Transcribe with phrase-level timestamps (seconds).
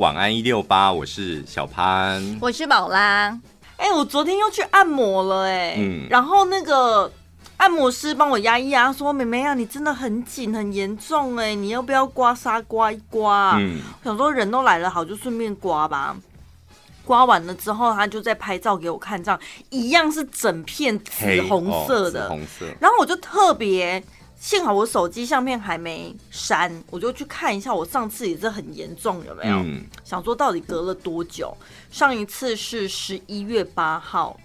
[0.00, 3.28] 晚安一六八，我是小潘，我是宝拉。
[3.76, 7.08] 哎、欸，我昨天又去按摩了、欸，哎，嗯，然后那个
[7.58, 16.16] 按摩师帮我压一压，说：“妹妹啊，你真的很紧，很严重、欸，哎，你要不要刮痧刮一刮？”嗯，想说人都来了，好，就顺便刮吧。
[17.04, 19.40] 刮完了之后，他就在拍照给我看，这样
[19.70, 22.66] 一样是整片紫红色的，红色。
[22.80, 24.02] 然后我就特别。
[24.38, 27.72] 幸好我手机相片还没删，我就去看一下。
[27.72, 29.56] 我上次也是很严重，有没有？
[29.56, 31.56] 嗯、想说到底隔了多久？
[31.90, 34.38] 上一次是十一月八号，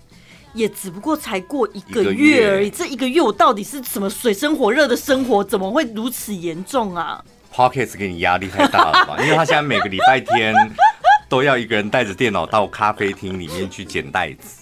[0.54, 2.70] 也只不过才过一个月而已。
[2.70, 9.18] 这一个月我到底是什么水深火热的生活，怎么会如此严重啊？Podcast 给你压力太大了吧？
[9.22, 10.56] 因为他现在每个礼拜天
[11.28, 14.59] 都要一个人带着电脑到咖啡厅里面去捡袋子。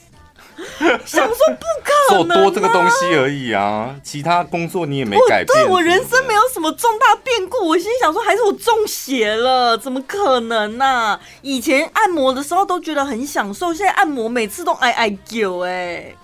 [1.06, 5.46] 想说不可能、啊、做多这个东西而已啊，其他工作你也没改变。
[5.46, 11.20] 对，我人生没有什么重大变故，我心里想说还是我中邪了，怎么可能呢、啊？
[11.42, 16.16] 以前按摩的时候都觉得很享受，现在按摩每次都哎哎叫哎，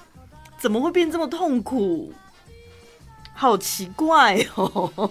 [0.60, 2.12] 怎么会变这么痛苦？
[3.36, 4.92] 好奇怪哦！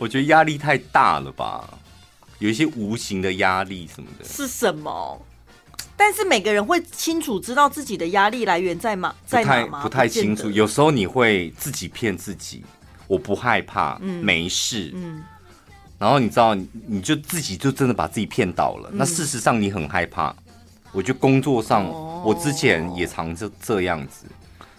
[0.00, 1.68] 我觉得压力太大了吧，
[2.38, 4.24] 有一些无形的压力什么的。
[4.24, 5.20] 是什么？
[6.00, 9.14] 但是每个人会清楚知道自己的压力来源在吗？
[9.26, 9.82] 在哪吗？
[9.82, 10.50] 不太清楚。
[10.50, 12.64] 有时候你会自己骗自己，
[13.06, 14.92] 我不害怕，嗯、没事。
[14.94, 15.22] 嗯。
[15.98, 16.54] 然后你知道，
[16.86, 18.88] 你就自己就真的把自己骗倒了。
[18.90, 20.34] 嗯、那事实上你很害怕。
[20.90, 24.24] 我觉得工作上，哦、我之前也常这这样子，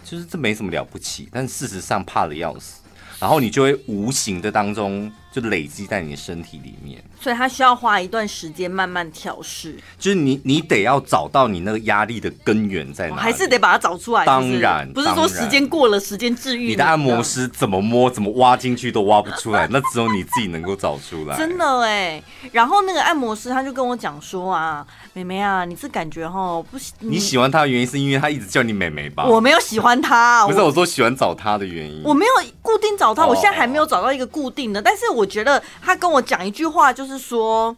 [0.03, 1.29] 就是这没什么了不起。
[1.31, 2.81] 但事实上怕的要死，
[3.19, 5.11] 然后你就会无形的当中。
[5.31, 9.77] 就累积在你的身体里面，所以他需要花一段时间慢慢调试。
[9.97, 14.25] 就是你，你得要找到你那个压力的根源在哪里，还是得把它找出来。
[14.25, 16.67] 当然，不是说时间过了，时间治愈你。
[16.71, 21.37] 你的按摩师怎么摸，怎么挖进去都挖不出来， 那只有你自己能够找出来。
[21.37, 29.25] 真的哎，然后那个按摩师他就跟我讲说啊，妹妹啊，你是感觉哈不喜你喜欢他的原因是因为他一直叫你妹妹吧？
[29.25, 35.20] 我没有喜欢他，不是我说喜欢找他的原因，我没有固定找他，我现在还没有找到一个固定的，但是我。
[35.21, 37.75] 我觉得他跟我讲一句话，就是说，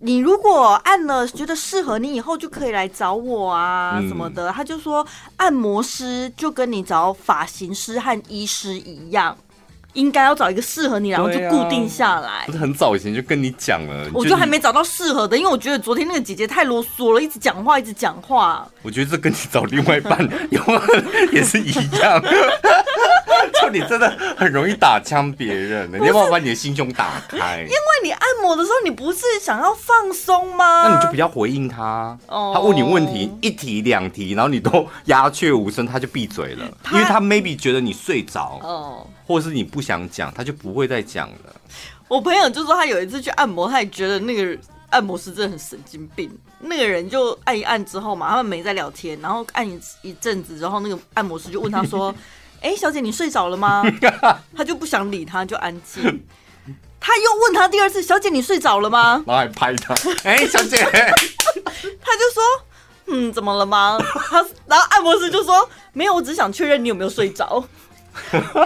[0.00, 4.50] 你如果按了觉得适合你，以后就可以来找我啊什么的。
[4.50, 5.06] 他就说，
[5.36, 9.36] 按摩师就跟你找发型师和医师一样。
[9.92, 12.28] 应该要找一个适合你，然后就固定下来。
[12.28, 18.68] 啊、不是很早以前就跟你讲了，我就还没找到适合的，因为我觉得昨天那个姐姐太啰嗦了，一直讲话，一直讲话。
[18.82, 20.18] 我觉得这跟你找另外一半
[20.50, 20.60] 有
[21.30, 21.70] 也是一
[22.02, 22.20] 样，
[23.64, 27.60] 就你真的很容易打枪别人， 是你要不要把你的心胸打开？
[27.62, 30.88] 因为你按摩的时候，你不是想要放松吗？
[30.88, 32.16] 那你就不要回应他。
[32.26, 38.60] 哦，他问你问题一题两题，然后你都鸦雀无声，他就闭嘴了，因为他 maybe 觉得你睡着。
[38.62, 39.06] 哦。
[39.26, 41.56] 或者是你不想讲，他就不会再讲了。
[42.08, 44.58] 我朋友就说他有一次去按摩，他也觉得那个
[44.90, 46.30] 按摩师真的很神经病。
[46.60, 52.14] 那个人就按一按之后嘛，他们没在聊天，然后按一一阵子之后，那个按摩师就问他说
[52.64, 53.84] ：“哎、欸，小姐，你睡着了吗？”
[54.56, 56.26] 他就不想理他，就安静。
[56.98, 59.92] 他又问他第二次：“小姐，你睡着了吗？”然后还拍他
[60.24, 60.78] ：“哎、欸，小姐。
[62.00, 62.42] ”他就说
[63.06, 63.98] ：“嗯，怎么了吗？”
[64.30, 67.62] 他然后按摩师就说：“没有，我只想确认你有没有睡着。”
[68.32, 68.64] 然后他就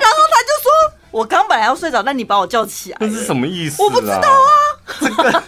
[0.63, 0.71] 说
[1.11, 3.83] ：“我刚本来要睡着，但你把我叫起来。”这是什么意思？
[3.83, 4.49] 我不知道啊。
[5.01, 5.45] 这个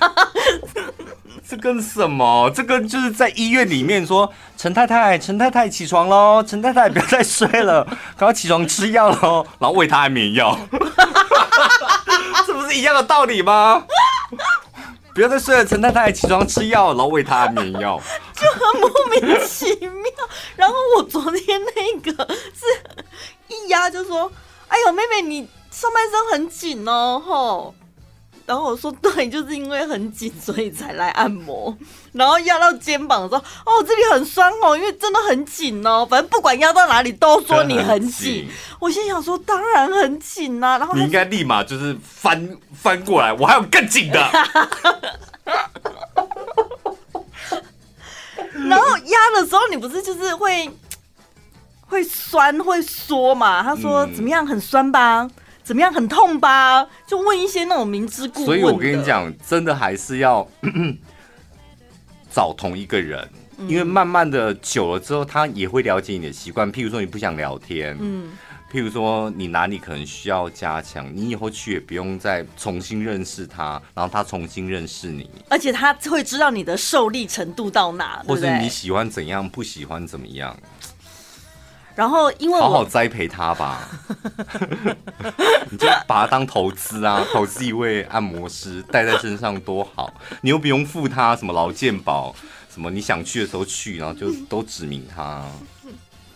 [1.51, 2.49] 这跟什么？
[2.55, 6.41] 这个就是在医院里面说：“陈太太，陈太太起床喽！
[6.47, 7.83] 陈太太不要再睡了，
[8.17, 10.57] 赶快起床吃药喽！”然后喂他安眠药，
[12.47, 13.83] 这不是一样的道理吗？
[15.13, 18.01] 不要再睡了，陈太太起床吃药，然后喂他安眠药，
[18.33, 20.13] 就很莫名其妙。
[20.55, 22.65] 然后我昨天那个是。
[23.49, 24.31] 一压就说
[24.69, 27.75] ：“哎呦，妹妹，你上半身很紧哦，吼。”
[28.51, 31.73] 然后我说：“对，就是因为很紧，所以才来按摩。”
[32.11, 36.05] 然后压到肩膀的时候：“哦，这里很酸哦，因为真的很紧哦。
[36.05, 38.49] 反正不管压到哪里，都说你很紧。”
[38.81, 44.19] 我心想说：“当然很紧呐。”然后你应该立马就是翻翻过来，我还有更紧的。
[48.69, 50.69] 然后压的时候，你不是就是会。
[51.87, 53.65] 会酸会缩嘛？
[53.65, 55.29] 他说怎么样很酸吧？
[55.71, 56.85] 嗯、怎么样很痛吧？
[57.07, 58.47] 就问一些那种明知故问。
[58.47, 60.47] 所以我跟你讲，真的还是要
[62.29, 63.29] 找同一个人，
[63.59, 66.71] 嗯、因为慢慢的久了之后，他也会了解你的习惯。
[66.73, 68.33] 譬如说你不想聊天，嗯，
[68.73, 80.57] 譬如说你哪里可能需要加强，你以后去也不用再重新认识他，然后他重新认识你，而且他会知道你的受力程度到哪，或者你喜欢怎样，不喜欢怎么样。
[82.01, 83.87] 然后因为我好好栽培他吧，
[85.69, 90.11] 你就把他当投资啊， 投资一位按摩师带在身上多好，
[90.41, 92.35] 你又不用付他什么劳健保，
[92.73, 95.45] 什么你想去的时候去，然后就都指明他。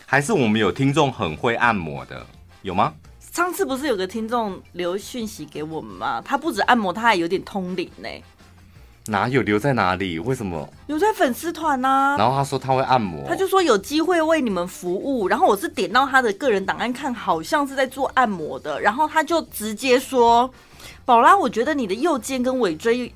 [0.05, 2.27] 还是我们有听众很会按摩的，
[2.61, 2.93] 有吗？
[3.33, 6.21] 上次不是有个听众留讯息给我们吗？
[6.23, 8.09] 他不止按摩，他还有点通灵呢。
[9.07, 10.19] 哪有留在哪里？
[10.19, 12.17] 为什么留在粉丝团呢？
[12.19, 15.29] 然后他说他会按摩，他就说有机会为你们服务。
[15.29, 18.81] 然后我是点到他的个人档案看，好像是在做按摩的。
[18.81, 20.51] 然后他就直接说
[21.05, 23.13] ：“宝拉，我觉得你的右肩跟尾椎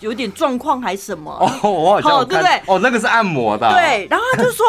[0.00, 1.30] 有点状况，还什么？”
[1.62, 2.62] 哦，我对不对？
[2.66, 3.70] 哦，那个是按摩的。
[3.70, 4.06] 对。
[4.10, 4.64] 然后他就说：“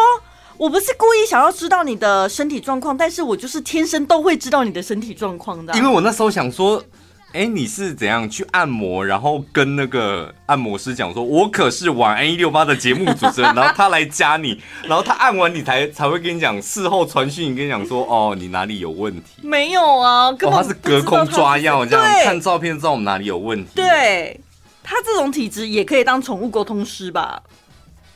[0.57, 6.83] 我不是故意想要知道你的身体状况，但是我就是天生都会知道你的身体状况的。”因为我那时候想说。
[7.33, 9.03] 哎，你是怎样去按摩？
[9.03, 19.41] 然后跟那个按摩师讲说，我可是晚安一六八的节目主持人，然后他来加你， 然后他按完你才才会跟你讲，事后传讯跟你讲说，哦，你哪里有问题？
[19.41, 23.71] 没有啊，根本哦，他是隔空抓药这样，看照片知道我们哪里有问题。
[23.73, 24.39] 对，
[24.83, 27.41] 他这种体质也可以当宠物沟通师吧？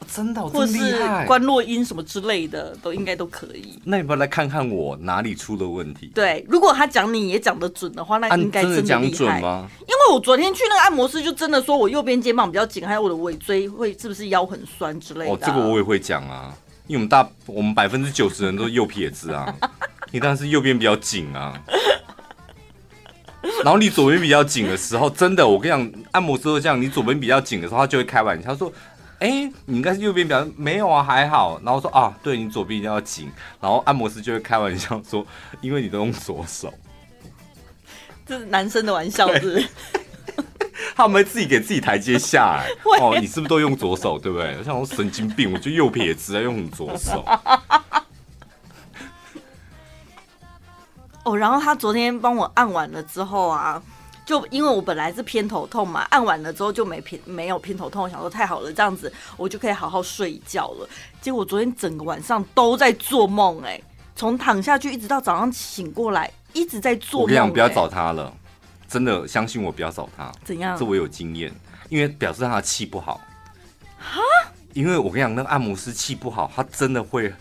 [0.06, 0.78] 真的，或是
[1.26, 3.80] 关落音什么之类的，都应该都可以。
[3.84, 6.12] 那你不要来看看我哪里出了问题？
[6.14, 9.68] 对，如果他讲你也讲得准的话，那应该真的讲准吗？
[9.82, 15.32] 因为我昨天去那个按摩师，就真的说我右边肩膀比较紧，还有我的尾椎会是不是腰很酸之类的。
[15.32, 16.54] 哦，这个我也会讲啊，
[16.88, 19.54] 因为我们大我们百分之九十人都 是右撇子啊，
[20.12, 21.60] 你当然是右边比较紧啊。
[23.64, 28.72] 然后你左边比较紧的时候，真的，我跟你讲，按摩师都这样，你左边比较紧的时候，他就会开玩笑，他说。
[29.20, 31.60] 哎、欸，你应该是右边比较没有啊，还好。
[31.64, 33.32] 然后说啊，对你左边一定要紧。
[33.60, 35.26] 然后按摩师就会开玩笑说，
[35.60, 36.72] 因为你都用左手，
[38.26, 39.70] 这是男生的玩笑是，是？
[40.96, 42.70] 他们会自己给自己台阶下 来。
[43.00, 44.20] 哦，你是不是都用左手？
[44.20, 44.64] 对不对？
[44.64, 47.26] 像我神经病，我就右撇子要用左手。
[51.24, 53.82] 哦，然后他昨天帮我按完了之后啊。
[54.28, 60.90] 就因为我本来是偏头痛嘛，按完了之后就没偏没有偏头痛，我想说太好了，这样子我就可以好好睡一觉了。
[61.22, 63.82] 结果昨天整个晚上都在做梦，哎，
[64.18, 67.24] 从躺下去一直到早上醒过来，一直在做梦。
[67.24, 68.34] 我跟你讲，不要找他了，
[68.86, 70.30] 真的相信我，不要找他。
[70.44, 70.78] 怎样？
[70.78, 71.50] 这我有经验，
[71.88, 73.22] 因为表示他的气不好。
[73.98, 74.20] 哈？
[74.74, 77.34] 因为我跟你讲，那个按摩师气不好，他真的会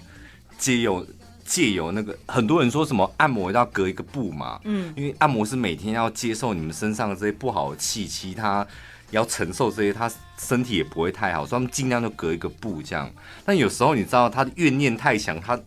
[0.57, 1.05] 借由。
[1.47, 8.67] 借由那个很多人说什么按摩要隔一个布嘛，嗯，因为按摩师每天要接受你们身上的这些不好的气，其他
[9.11, 13.11] 要承受这些，他身体也不会太好，所以他们尽量就隔一个布这样。
[13.45, 15.59] 但有时候你知道他的怨念太强，他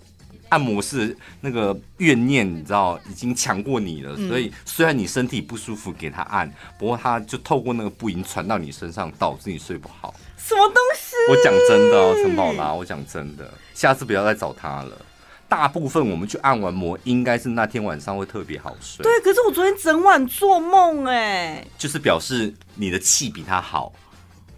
[0.49, 10.13] 按摩师那个怨念你知道已经强过你了，所以虽然你身体不舒服给他按，不过他就透过那个布已经传到你身上，导致你睡不好。
[10.37, 11.15] 什么东西？
[11.29, 15.05] 我讲真的哦，陈宝拉，我讲真的，下次不要再找他了。
[15.49, 19.03] 大部分我们去按完摩，应该是那天晚上会特别好睡。
[19.03, 23.91] 对，可是我昨天整晚做梦，哎，就是表示你的气比他好，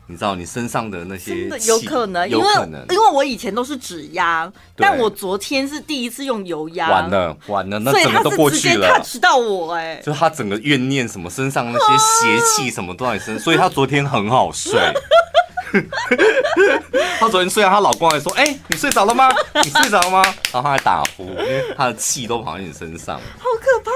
[0.07, 14.77] 你知道你身上的那些气有可能，有可能，因为我以前都是指压，但我昨天是第一次用油压，完了完了，那整个都过去了，他知道我，哎，就他整个怨念什么身上那些邪气什么都在身，所以他昨天很好睡。
[17.19, 19.29] 她昨天睡啊，她老公还说：“哎、欸，你睡着了吗？
[19.63, 20.21] 你睡着了吗？”
[20.51, 23.91] 然后她还打呼，因为她的气都跑在你身上，好可怕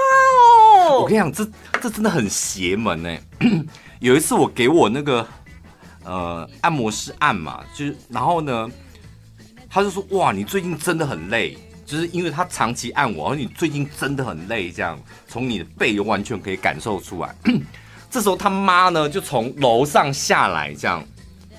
[0.90, 1.00] 哦！
[1.00, 1.46] 我跟你讲，这
[1.80, 3.16] 这真的很邪门呢。
[4.00, 5.26] 有一次我给我那个
[6.04, 8.70] 呃按摩师按嘛，就是然后呢，
[9.68, 17.34] 他就说：“哇，你最近真的很累，就是因为他长期按我，而你最近真的很累，这样从你的背完全可以感受出来。
[18.08, 21.04] ”这时候他妈呢就从楼上下来，这样。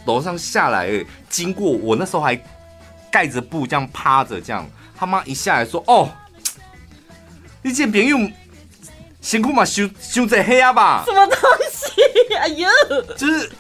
[0.08, 0.90] 楼上下来，
[1.30, 2.40] 经过我那时候还
[3.12, 6.10] 盖着布这样趴着，这样他妈一下来说：“哦，
[7.62, 8.18] 你这朋友
[9.22, 11.04] 辛苦嘛，修修这黑啊吧？
[11.06, 11.36] 什么东
[11.72, 12.36] 西？
[12.36, 12.68] 哎呦，
[13.16, 13.52] 就是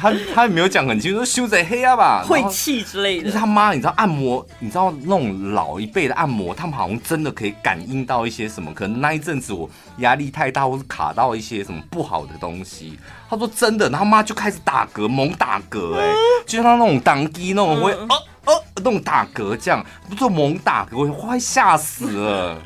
[0.00, 3.24] 他他也没有讲很清楚，说修在黑啊吧，晦气之类的。
[3.24, 8.72] 就是他妈，你知道按摩，你知道那种老一辈的按摩，他们好像真的可以感应到一些什么？
[8.72, 16.14] 可能那一阵子我压力太大，或是卡到一些什么不好的东西。”他说真的，然后妈就开始打嗝，猛打嗝，哎，
[16.46, 18.08] 就像那种当机那种会，呃
[18.46, 22.58] 呃，那种打嗝这样，不做猛打嗝，我快吓死了。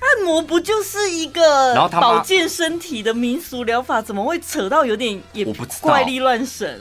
[0.00, 5.44] 按摩不就是一个保健身体的民俗疗法，怎么会扯到有点也
[5.80, 6.80] 怪力乱神？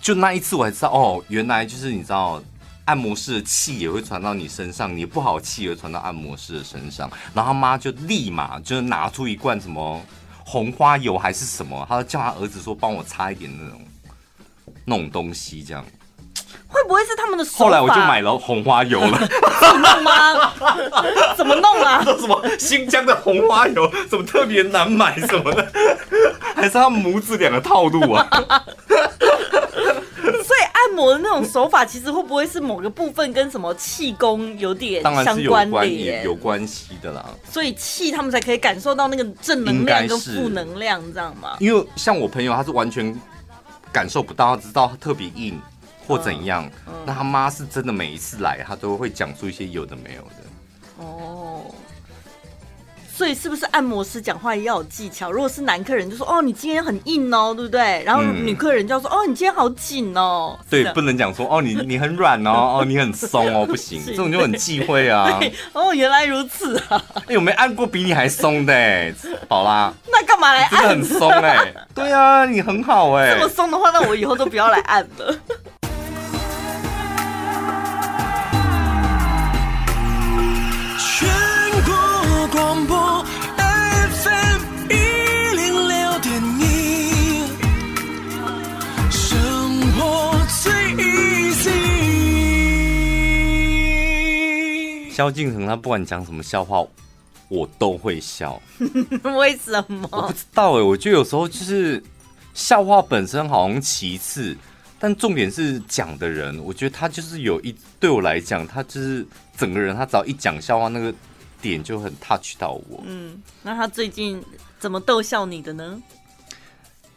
[0.00, 2.42] 就那一次我才知道，哦，原来就是你知道，
[2.86, 7.10] 按摩师的气也会传到你身上，你不好气也会传到按摩师的身上。
[7.34, 10.00] 然后他妈就立马就拿出一罐什么。
[10.44, 11.86] 红花油还是什么？
[11.88, 13.80] 他叫他儿子说帮我擦一点那种
[14.84, 15.82] 那种东西，这样
[16.72, 17.64] 会不会是他们的手法？
[17.64, 19.18] 后来我就买了红花油了。
[19.60, 20.52] 怎么弄吗？
[21.36, 22.02] 怎么弄啊？
[22.18, 25.72] 什么新疆的红花油，怎么特别难买什么的？
[26.54, 28.26] 还是他们母子两个套路啊？
[30.22, 36.24] 所以按摩的那种手法，其实会不会是某个部分跟什么气功有点相关联？
[36.24, 37.24] 有关系的啦。
[37.48, 41.56] 所以气他们才可以感受到那个正能量跟负能量，知道吗？
[41.60, 43.14] 因为像我朋友，他是完全
[43.92, 45.60] 感受不到，他知道他特别硬。
[46.12, 46.70] 或怎样？
[47.06, 51.04] 那他妈是真的每一次来，他都会讲出一些有的没有的。
[51.04, 51.62] 哦，
[53.16, 55.32] 所以是不是按摩师讲话也要有技巧？
[55.32, 64.02] 如果是男客人，就说：“哦，你今天很硬哦，对不对？”然后女客人就要说：“哦，你今天好紧哦。”对，不能讲说：“哦，你你很软哦，哦，你很松哦，不行。
[64.06, 65.40] ”这种就很忌讳啊。
[65.72, 67.02] 哦，原来如此啊！
[67.28, 69.14] 有没有按过比你还松的？
[69.48, 70.70] 宝拉，那干嘛来按？
[70.70, 71.74] 真的很松哎。
[71.94, 73.34] 对啊，你很好哎。
[73.34, 75.34] 这么松的话，那我以后都不要来按了。
[95.12, 96.82] 萧敬腾他不管讲什么笑话，
[97.48, 98.60] 我都会笑。
[99.36, 100.08] 为什么？
[100.10, 102.02] 我不知道哎，我觉得有时候就是
[102.54, 104.56] 笑话本身好像其次，
[104.98, 106.58] 但重点是讲的人。
[106.64, 109.26] 我觉得他就是有一对我来讲，他就是
[109.56, 111.12] 整个人，他只要一讲笑话，那个
[111.60, 113.02] 点就很 touch 到我。
[113.04, 114.42] 嗯，那他最近
[114.78, 116.02] 怎么逗笑你的呢？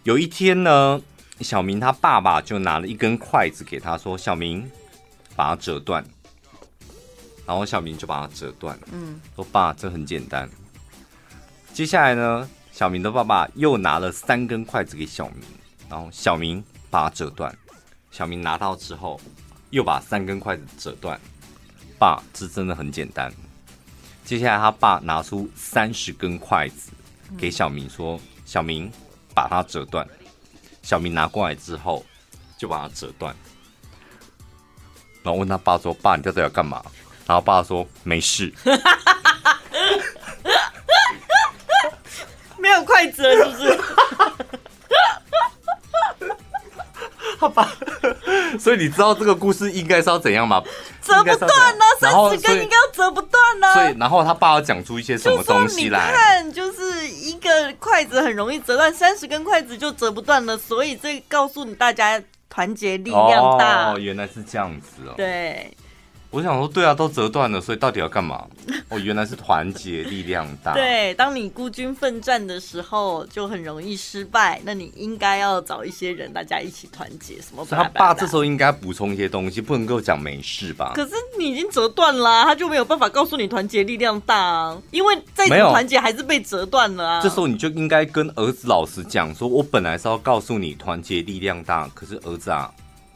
[0.03, 1.01] 有一天呢，
[1.39, 4.69] 小明他爸爸就拿了一根筷子给他说：“小明，
[5.35, 6.05] 把它折断。”
[7.45, 8.87] 然后小明就把它折断了。
[8.91, 10.49] 嗯，说爸，这很简单。
[11.73, 15.43] 接下来呢，小明的爸爸又拿了三根筷子给小明，
[15.89, 17.55] 然后小明把它折断。
[18.11, 19.19] 小明拿到之后，
[19.71, 21.19] 又把三根筷子折断。
[21.99, 23.31] 爸，这真的很简单。
[24.23, 26.91] 接下来他爸拿出三十根筷子
[27.37, 28.91] 给小明，说：“小明，
[29.33, 30.07] 把它折断。”
[30.81, 32.05] 小明拿过来之后，
[32.57, 33.35] 就把它折断。
[35.21, 36.83] 然后问他爸说：“爸，你到底要干嘛？”
[37.25, 38.53] 然后爸说没事，
[42.57, 43.81] 没有筷子了，是不是？
[47.37, 47.69] 好吧，
[48.57, 50.63] 所以你知道这个故事应该是要怎样吗？
[51.01, 53.73] 折不断呢，三十根应该要折不断呢。
[53.73, 56.07] 所以，然后他爸要讲出一些什么东西来？
[56.07, 60.57] 你看，就是一个筷子很容易折断，三十根筷子就折不断了。
[60.57, 63.91] 所以这告诉你大家，团结力量大。
[63.91, 65.13] 哦，原来是这样子哦。
[65.17, 65.75] 对。
[66.35, 68.45] 我想说，对啊，都折断了，所以到底要干嘛？
[68.89, 70.73] 哦，原来是团结力量大。
[70.73, 74.59] 对，当你孤军奋战的时候，就很容易失败。
[74.65, 77.35] 那你应该要找一些人，大家一起团结。
[77.35, 77.63] 什么？
[77.63, 80.91] 所以他爸这时候应该补充一些东西，不能够讲没事吧？
[80.93, 87.21] 可是你已经折断了，他就没有办法告诉你团结力量大，因为再怎么团结还是被折断了啊。
[87.23, 92.69] 这时候你就应该跟儿子老实讲，说我本来是要告诉你团结力量大，可是儿子啊。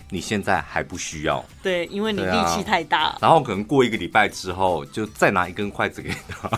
[0.09, 3.03] 你现在还不需要，对，因为你力气太大。
[3.03, 3.17] 啊。
[3.21, 6.49] 然后可能过一个礼拜之后，就再拿一根筷子给他，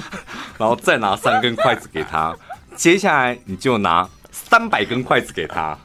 [0.58, 2.36] 然后再拿三根筷子给他，
[2.76, 5.76] 接下来你就拿三百根筷子给他，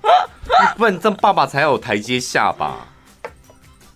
[0.75, 2.87] 不然这爸爸才有台阶下吧？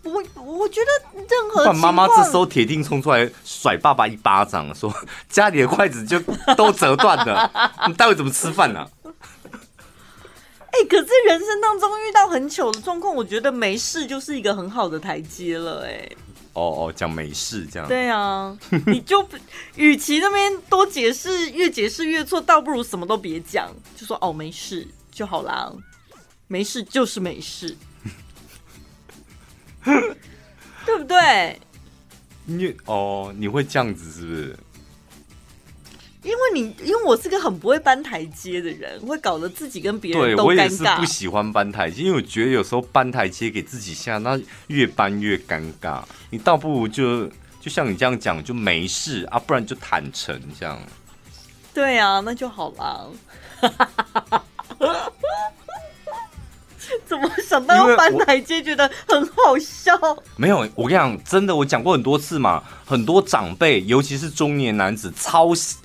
[0.03, 4.93] 我我觉得任何妈妈这时候铁定冲出来甩爸爸一巴掌，说
[5.27, 6.17] 家里的筷子就
[6.55, 7.51] 都折断了，
[7.87, 8.87] 你待会怎么吃饭呢？
[10.77, 15.83] 哎、欸，可是人生当中遇到很糗的状况，我觉得没事就是一个很好的台阶了。
[15.87, 16.07] 哎，
[16.53, 17.87] 哦哦，讲没事这样。
[17.87, 18.55] 对啊，
[18.85, 19.27] 你就
[19.75, 25.71] 与其那边多解释，越解释越错，倒不如什么都别讲，就说哦没事就好啦，
[26.47, 27.75] 没事就是没事，
[29.83, 31.59] 对不对？
[32.45, 34.57] 你哦，你会这样子是不是？
[36.27, 40.45] 因为你，因为我是个很不会搬台阶的人，会搞得自己跟别人都尴尬。
[40.45, 46.03] 对，我也是不喜欢搬台阶，因为我觉得有时候搬台阶给自己下，那越搬越尴尬。
[46.29, 47.25] 你倒不如就
[47.61, 50.77] 就像你这样讲，就没事啊，不然就坦诚这样。
[51.73, 53.09] 对啊，那就好了。
[57.05, 59.93] 怎么想到要搬台阶，觉得很好笑？
[60.35, 65.77] 没有，我跟你讲，真的，我讲过很多次嘛，很多长辈，尤其是中年男子，超喜。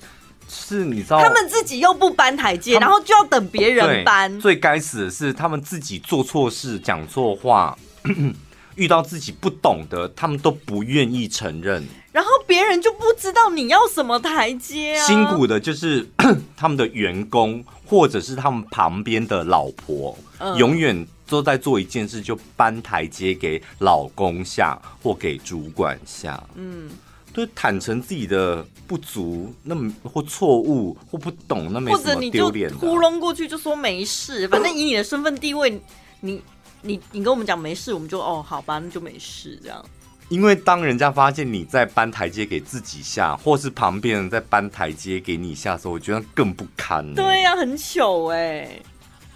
[0.53, 4.39] 是，你知道他们自己又不搬台阶，然后就要等别人搬。
[4.39, 7.77] 最该死的是，他们自己做错事、讲错话，
[8.75, 11.83] 遇到自己不懂的，他们都不愿意承认。
[12.11, 15.07] 然后别人就不知道你要什么台阶啊。
[15.07, 16.07] 辛苦的就是
[16.55, 26.41] 他们的员工，或者是他们旁边的老婆，嗯、永远都在做一件事，就搬台阶给老公下或给主管下。
[26.53, 26.87] 嗯，
[27.33, 32.77] 对，坦诚自己的不足，那么或错误或不懂，那没什么丢脸的。
[32.77, 35.81] 糊弄过去就说没事，反正以你的身份地位，
[36.21, 36.39] 你
[36.83, 39.83] 你你跟我们讲没事，我们就哦好吧，那就没事这样。
[40.29, 47.13] 因为当人家发现你在搬台阶给自己下，或是旁边人在搬台阶给你下的时候，我觉得更不堪。
[47.15, 48.79] 对呀、啊，很糗哎，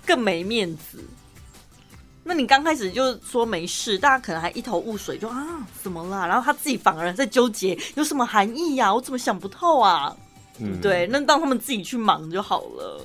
[0.06, 1.04] 更没面子。
[2.28, 6.28] 那你刚开始就说没事，大家可能还一头雾水，就啊怎么啦？
[6.28, 8.94] 然后他自己反而在纠结，有什么含义呀、啊？
[8.94, 10.16] 我怎么想不透啊？
[10.60, 13.02] 嗯，对，那让他们自己去忙就好了。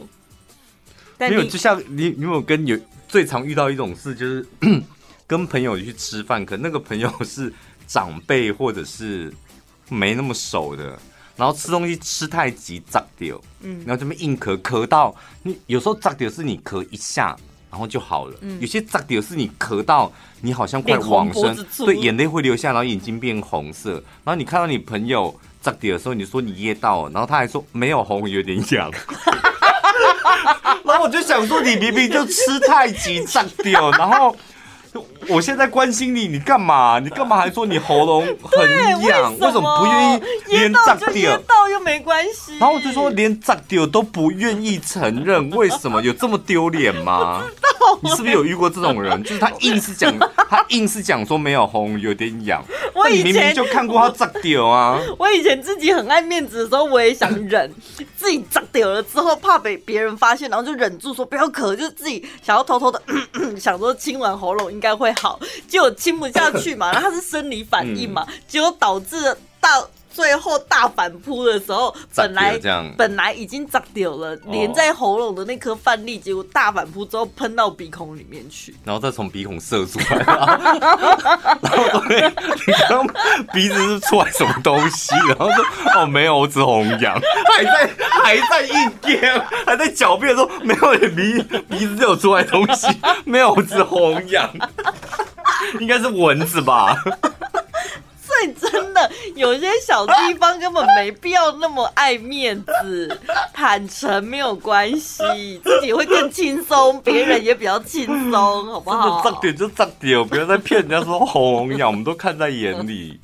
[1.17, 4.47] 但没有，就像你，你有没有跟有最常遇到一种事，就是
[5.27, 7.53] 跟朋友去吃饭，可那个朋友是。
[7.85, 9.31] 长辈或者是
[9.91, 10.99] 没那么熟的，
[11.37, 17.37] 然后吃东西吃太急，砸掉，嗯，然后这边硬咳咳到你，有时候砸掉是你咳一下，
[17.73, 20.13] 然后就好了，嗯，有些砸掉是你咳到
[20.43, 28.91] 你好像快往生，对，眼泪会流下，然后眼睛变红色，然后你看到你朋友砸掉的时候，你说你噎到了，然后他还说没有红，有点痒，
[30.85, 34.37] 然后我就想说你明明就吃太急炸 掉，然后。
[35.29, 36.99] 我现在关心你，你干嘛？
[36.99, 38.69] 你干嘛还说你喉咙 很
[39.07, 39.33] 痒？
[39.39, 41.37] 为，什么不愿意连炸掉？
[41.47, 42.59] 到又没关系。
[42.59, 47.43] 然后我就说连炸掉都不愿意承认，为什么有这么丢脸吗？
[48.01, 49.23] 你是不是有遇过这种人？
[49.23, 50.13] 就是他硬是讲，
[50.49, 52.63] 他硬是讲说没有红，有点痒。
[52.95, 55.01] 我以前明明就看过他炸掉啊。
[55.19, 57.73] 我以前自己很爱面子的时候，我也想忍，
[58.23, 63.03] 自己长掉了之后怕被别人发现，然后就忍住说不要咳，就自己想要偷偷的
[63.59, 69.91] 想说亲完喉咙应该会好，结果亲不下去嘛， 然后他是生理反应嘛，结果导致到。
[70.13, 72.59] 最后大反扑的时候，本来
[72.97, 80.17] 本来已经脏掉了，连在喉咙的那颗饭粒，结果大反扑之后喷到鼻孔里面去，然后再从鼻孔射出来，
[81.61, 82.33] 然后对，
[82.67, 83.07] 你刚
[83.53, 85.15] 鼻子是出来什么东西？
[85.29, 85.65] 然后说
[85.97, 87.21] 哦没有，我只红痒，
[87.57, 87.91] 还在
[88.23, 92.87] 还在硬颠，还在狡辩说没有，你鼻鼻子就有出来东西，
[93.25, 94.51] 没有，我只红痒，
[95.81, 96.97] 应该是蚊子吧。
[98.55, 103.21] 真的有些小地方根本没必要那么爱面子，
[103.53, 109.23] 坦诚没有关系，自己会更轻松，别人也比较轻松，好不好？
[109.23, 113.21] 真的，点就脏点，不要再骗人家说红痒，我们都看在眼里。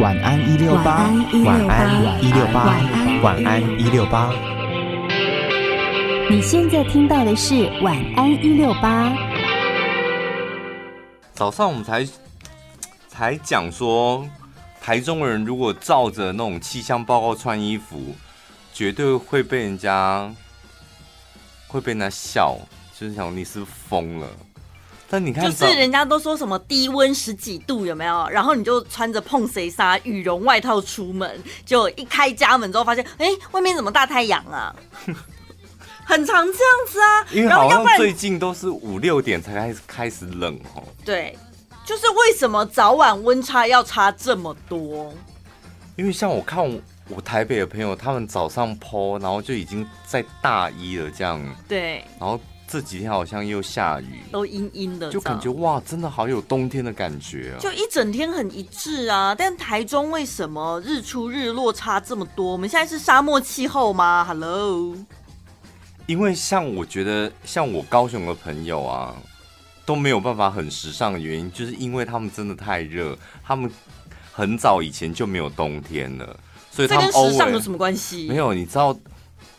[0.00, 1.10] 晚安一六八，
[1.44, 2.76] 晚安一六八，
[3.22, 4.32] 晚安一六八。
[6.30, 9.12] 你现在听到的是晚安一六八。
[11.32, 12.06] 早上我们才。
[13.18, 14.24] 还讲说，
[14.80, 18.14] 台中人如果照着那种气象报告穿衣服，
[18.72, 20.32] 绝对会被人家
[21.66, 22.56] 会被人家笑，
[22.96, 24.28] 就是想你是疯了？
[25.10, 28.28] 但你看，就是人家都说什么低温十几度有没有？
[28.28, 34.72] 然后你就穿着碰谁纱羽绒外套出门，就一开家门之后发现，哎，外面怎么大太阳啊？
[36.06, 40.84] 很常这样子啊，因为好像最近都是五六点才开始开始冷哦。
[41.04, 41.36] 对。
[41.88, 45.10] 就是为什么早晚温差要差这么多？
[45.96, 51.42] 因为像我看我，我台北的朋友，他们早上 po，然后就已经在大一了，这样。
[51.66, 52.04] 对。
[52.20, 57.58] 然后这几天好像又下雨，都阴阴的，就感觉哇，真的好有冬天的感觉啊！
[57.58, 59.34] 就一整天很一致啊。
[59.34, 62.52] 但台中为什么日出日落差这么多？
[62.52, 64.94] 我们现在是沙漠气候吗？Hello。
[66.04, 69.16] 因为像我觉得，像我高雄的朋友啊。
[69.88, 73.70] 都没有办法很时尚的原因，就是因为他们真的太热，他们
[74.30, 76.38] 很早以前就没有冬天了，
[76.70, 78.28] 所以他们时尚有什么关系？
[78.28, 78.94] 没有，你知道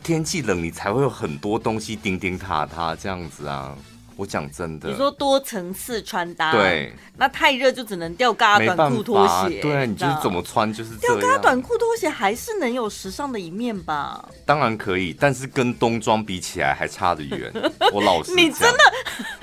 [0.03, 3.75] 天气冷，你才会有很多东西叮叮塔塔这样子啊。
[4.19, 10.93] 我讲真的，你说多层次穿搭，对，那太热就只能吊嘎短裤拖鞋，对，你就是怎么穿就是。
[10.97, 14.27] 吊嘎短裤拖鞋还是能有时尚的一面吧？
[14.45, 17.49] 当然可以，但是跟冬装比起来还差得远。
[17.93, 18.79] 我老实，你真的，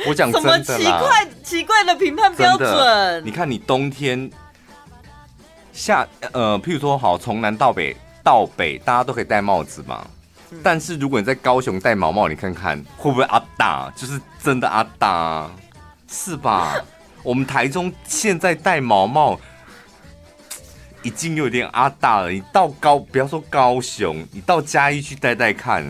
[0.06, 3.24] 我讲真的，什么奇怪奇怪的评判标准？
[3.24, 4.30] 你看你冬天
[5.72, 10.06] 夏呃，譬如说好，从南到北到北，大家都可以戴帽子嘛。
[10.62, 13.90] 但是如果你在高雄戴毛毛，你看看会不会阿大？
[13.96, 15.50] 就是真的阿大，
[16.08, 16.76] 是吧？
[17.22, 19.38] 我们台中现在戴毛毛
[21.02, 22.30] 已经有点阿大了。
[22.30, 25.84] 你到高，不要说高雄，你到嘉义去戴戴看，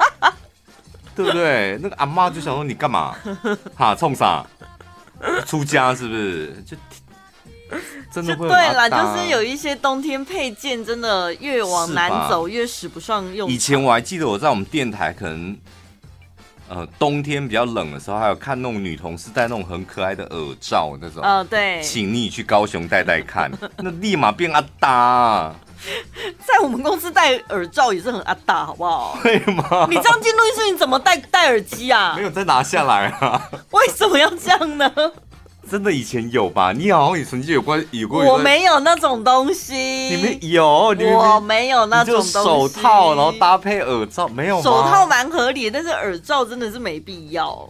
[1.14, 1.78] 对不对？
[1.82, 3.14] 那个阿妈就想说你干嘛？
[3.74, 4.44] 哈，冲啥？
[5.44, 6.64] 出家是不是？
[6.66, 6.74] 就
[8.12, 13.48] 真的会对啦，就是有一些冬天配件，真的越往南走越使不上用。
[13.48, 15.56] 以前我还记得我在我们电台，可能
[16.68, 21.22] 呃冬天比较冷的时候，还有看那种女同事戴那种很可爱的耳罩那种。
[21.22, 25.54] 哦，对，请你去高雄戴戴看， 那立马变阿达啊。
[26.44, 29.12] 在我们公司戴耳罩也是很阿大，好不好？
[29.24, 29.86] 会吗？
[29.88, 32.12] 你这样进录音室，你怎么戴戴耳机啊？
[32.16, 33.48] 没有再拿下来啊？
[33.70, 34.92] 为什么要这样呢？
[35.70, 36.72] 真的以前有吧？
[36.72, 38.24] 你好像也曾经有过有过。
[38.24, 39.74] 我没有那种东西。
[39.76, 40.92] 你们有？
[40.94, 42.32] 你们我没有那种东西。
[42.32, 44.62] 手套，然后搭配耳罩，没有吗？
[44.64, 47.68] 手套蛮合理的，但是耳罩真的是没必要。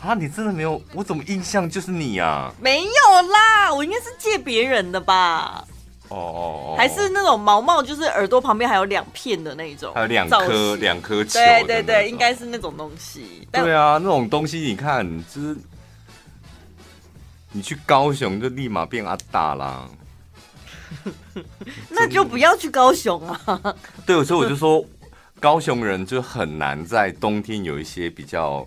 [0.00, 0.80] 啊，你真的没有？
[0.94, 2.54] 我怎么印象就是你啊？
[2.60, 5.64] 没有啦，我应该是借别人的吧？
[6.10, 11.40] 哦哦哦，还是那种毛毛，就是耳朵旁边还有两片的那种，还有两颗两颗球。
[11.40, 13.48] 对对对，应该是那种东西。
[13.50, 15.56] 对啊，那种东西你看，就是。
[17.52, 19.88] 你去高雄就立马变阿大啦，
[21.88, 23.74] 那就不要去高雄啊。
[24.04, 24.84] 对，所以我就说，
[25.40, 28.66] 高雄人就很难在冬天有一些比较，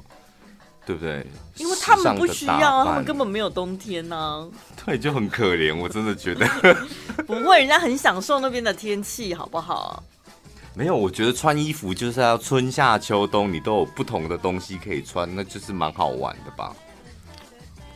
[0.86, 1.26] 对不对？
[1.58, 4.48] 因为他们不需要，他们根本没有冬天呢、啊。
[4.84, 6.48] 对，就很可怜，我真的觉得。
[7.28, 10.04] 不会，人家很享受那边的天气，好不好？
[10.74, 16.74] 没有，我觉得穿衣服就是要春夏秋冬，你都有不同的东西可以穿，那就是蛮好玩的吧。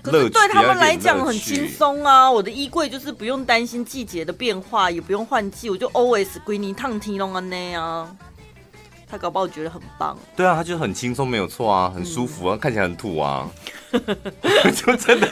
[0.05, 2.29] 可是对他们来讲很轻松啊！
[2.29, 8.15] 我的衣柜就是不用担心季节的变化，也不用换季，我就 always 归你烫 T 龙啊那样。
[9.15, 10.17] 他搞不好觉得很棒。
[10.35, 13.47] 对啊，他就很轻松，没有错啊，很舒服啊，嗯、看起来很土啊。
[13.95, 15.27] 就真的，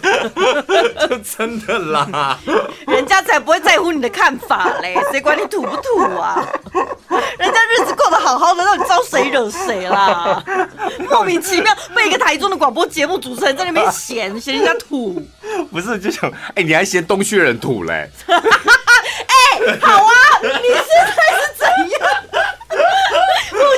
[1.09, 2.39] 就真的啦。
[2.87, 6.41] 人家才不会在乎你的看法嘞，谁管你土不土啊？
[7.37, 10.41] 人家日子过得好好的，到底招谁惹谁啦？
[11.09, 15.21] 莫名其妙被一个台中的广播节目主持人在那边嫌嫌人家土，
[15.69, 18.09] 不是就想哎、欸，你还嫌东区人土嘞？
[18.29, 21.67] 哎、欸，好啊，你现在是怎
[21.99, 22.02] 样？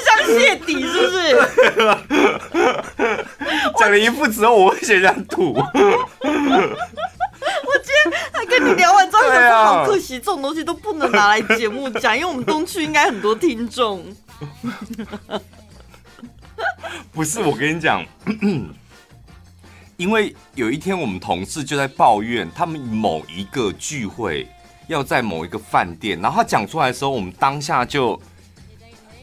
[0.05, 1.35] 互相泄底是不是？
[3.77, 5.53] 讲了一副之后，我会嫌人家土。
[7.65, 14.03] 我今天还跟你聊完之后，好可惜，这种东西都不能拿来节目讲，因为我们东区应该很多听众。
[17.11, 18.05] 不是，我跟你讲，
[19.97, 24.47] 因为有一天我们同事就在抱怨，他们某一个聚会
[24.87, 28.19] 要在某一个饭店，然后他讲出来的时候，我们当下就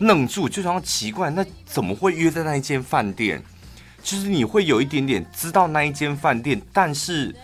[0.03, 3.43] 愣住，就想奇怪，那怎么会约在那一间饭店？
[4.03, 7.35] 就是你会有一点点知道那一间饭店，但是。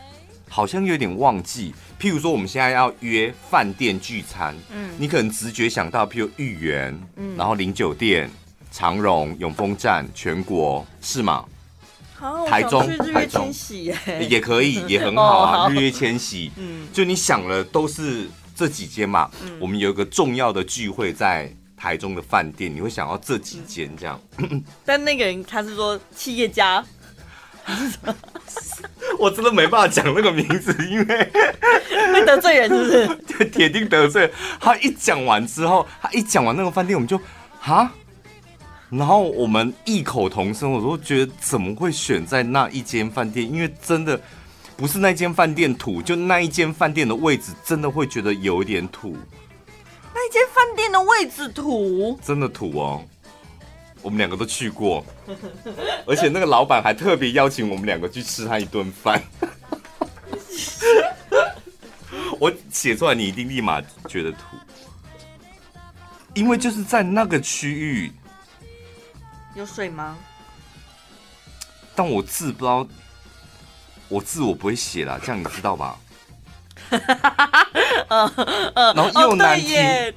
[0.51, 8.31] 好像有点忘记，譬如说我们现在要约饭店聚餐，嗯，你可能直觉想到，譬如豫园，嗯，然后零酒店、
[8.71, 11.45] 长荣、永丰站、全国，是吗？
[12.15, 12.81] 好，台中，
[13.13, 13.53] 台中。
[14.27, 26.85] 也可以，也很好啊，哦、 日月千禧，嗯，就你想了都是这几间嘛，嗯，我们有一个重要的聚会在台中的饭店，你会想到这几间这样，嗯、 但那个人他是说企业家。
[29.19, 31.33] 我真的没办法讲那个名字，因为
[32.15, 33.45] 会得罪人，是不是？
[33.51, 34.33] 铁定得罪。
[34.59, 37.21] 他一讲完之后，他一讲完那个饭店，我们就
[37.61, 37.93] 哈，
[38.89, 43.47] 然后我们异口同声，我都觉得怎么会选在那一间饭店？
[43.47, 44.19] 因为真的
[44.75, 49.15] 不是那间饭店土，就那一间饭店的位置，真的会觉得有点土。
[50.21, 53.05] 那间饭店的位置土，真的土哦。
[54.03, 55.05] 我们两个都去过，
[56.07, 59.23] 而且那个老板还特别邀请我们两个去吃他一顿饭。
[62.41, 64.39] 我写出来，你一定立马觉得土，
[66.35, 68.13] 因为就是在那个区域
[69.55, 70.19] 有水吗？
[71.95, 72.85] 但我字不知道，
[74.09, 75.97] 我字我不会写了，这样你知道吧？
[78.09, 79.69] 然后又难停，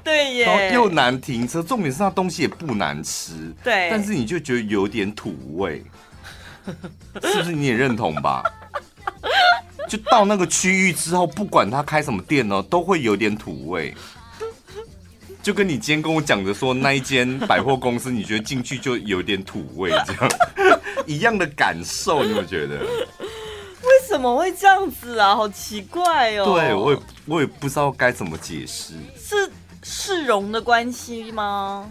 [0.04, 1.62] 对耶，然后又难停车。
[1.62, 5.84] 重点是它东西也不难吃，对，但是你就觉得有点土味，
[7.22, 7.52] 是不是？
[7.52, 8.44] 你也认同吧？
[9.90, 13.94] 就到那个区域之后，不管他开什么店呢，都会有点土味。
[15.44, 20.32] 就跟你今天跟我讲的说，那一间百货公司，你觉得进去就有点土味，这样
[21.08, 22.80] 一样的感受，你有没有觉得？
[24.12, 25.34] 怎么会这样子啊？
[25.34, 26.44] 好奇怪哦！
[26.44, 28.94] 对，我也我也不知道该怎么解释。
[29.18, 29.50] 是
[29.82, 31.90] 市容的关系吗？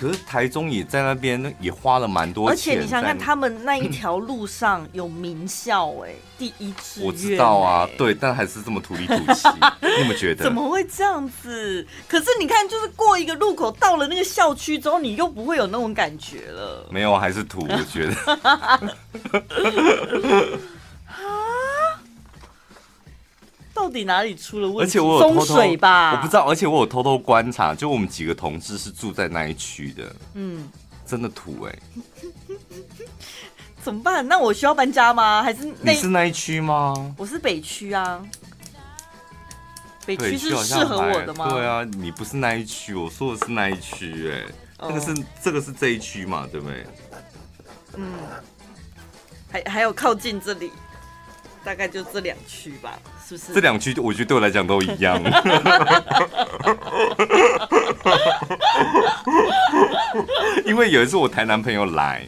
[0.00, 2.52] 可是台中也在那边，也花了蛮多钱。
[2.54, 7.06] 而且你想想看，他们那一条路上有名校哎、欸，第一志愿、欸。
[7.06, 9.46] 我知道啊，对，但还是这么土里土气，
[9.82, 10.42] 你有没有觉得？
[10.42, 11.86] 怎么会这样子？
[12.08, 16.88] 可是你看，就是过一个路口，到了那个校区之后，你又不会有那种感觉了。
[16.90, 18.14] 没有，还是土，我觉得。
[23.88, 24.82] 底哪里出了问题？
[24.82, 26.44] 而且我有偷偷风水吧，我不知道。
[26.48, 30.68] 而且我有偷偷观察，就我们几个同事是住在那一区的，嗯，
[31.06, 32.56] 真的土哎、欸，
[33.80, 34.26] 怎么办？
[34.26, 35.42] 那我需要搬家吗？
[35.42, 37.14] 还是你是那一区吗？
[37.16, 38.20] 我是北区啊，
[40.04, 41.48] 北区是适合我的吗？
[41.48, 44.94] 对啊，你不是那一区，我说的是那一区哎，这、oh.
[44.94, 46.86] 个是这个是这一区嘛，对不对？
[47.96, 48.12] 嗯，
[49.50, 50.70] 还还有靠近这里。
[51.62, 52.98] 大概就这两区吧，
[53.36, 53.54] 是不是？
[53.54, 55.22] 这两区我觉得对我来讲都一样。
[60.66, 62.26] 因为有一次我台南朋友来，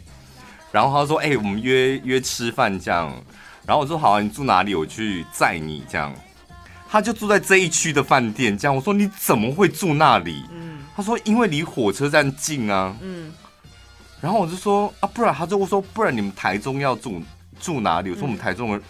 [0.71, 3.13] 然后他说：“哎、欸，我们约约吃饭这样。”
[3.67, 4.75] 然后我说：“好啊，你住哪里？
[4.75, 6.15] 我去载你这样。”
[6.89, 8.75] 他就住在这一区的饭店这样。
[8.75, 13.33] 我说：“你怎么会住那里？”嗯，他说：“因为离火车站近啊。”嗯，
[14.21, 17.23] 然后我就说：“啊，不然他就我说不然你们台中要住
[17.61, 18.83] 住哪里？”我说：“我们台中人。”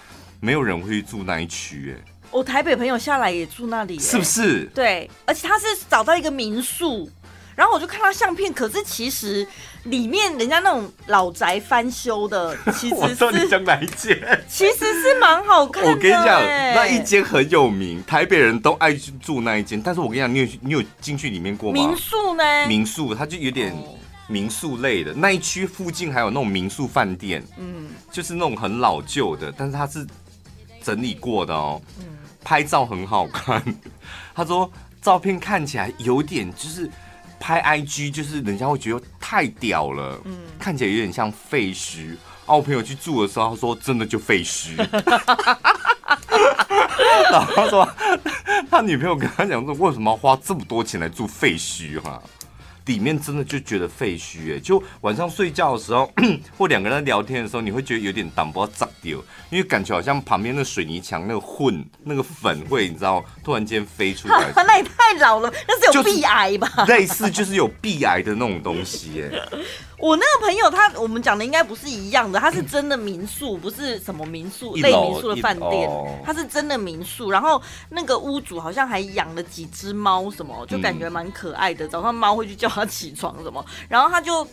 [0.45, 4.65] 没有人会去住那一区哎，我台北朋友下来也住那里，是不是？
[4.75, 7.09] 对，而且他是找到一个民宿，
[7.55, 9.47] 然后我就看他相片，可是其实
[9.85, 15.91] 里面人家那种老宅翻修的，其实是 我知道你讲哪一间，其实是蛮好看的。
[15.91, 16.43] 我跟你讲，
[16.75, 19.81] 那一间很有名，台北人都爱去住那一间。
[19.81, 21.75] 但是我跟你讲，你有你有进去里面过吗？
[21.75, 22.67] 民宿呢？
[22.67, 23.73] 民宿它就有点
[24.27, 30.05] 民宿类的，那一区附近还有那种民宿饭店，嗯，就是那种很老旧的，但是它是。
[30.83, 31.81] 整理过的哦，
[32.43, 33.63] 拍照很好看。
[34.35, 36.91] 他说照片看起来有点就是
[37.39, 42.17] 拍 IG，就是人家会觉得太屌了，嗯，看起来有点像废墟。
[42.45, 44.77] 啊，我朋友去住的时候，他说真的就废墟。
[47.31, 47.89] 然后他说
[48.71, 52.21] 他女朋友跟他讲说，为什么要花这么多钱来住废墟哈？
[52.87, 56.13] 里面真的就觉得废墟哎，就晚上睡觉的时候，
[56.59, 59.19] 或两个人聊天的时候，你会觉得有点挡不到脏掉，
[59.51, 64.53] 因为感觉好像旁边那水泥墙那个混那个粉会，你知道，突然间飞出来。
[64.57, 66.85] 那也太老了，那是有壁癌吧？
[66.89, 69.49] 类似就是有壁癌的那种东西哎。
[70.03, 75.89] 我那个朋友他，我们讲的应该不是一样的，他是真的民宿，不是什么民宿类民宿的饭店，
[76.25, 77.31] 他是真的民宿。
[77.31, 81.87] 然后那个屋主好像还养了几只猫，什么就感觉蛮可爱的。
[81.87, 84.45] 早上猫会去叫他起床什么，然后他就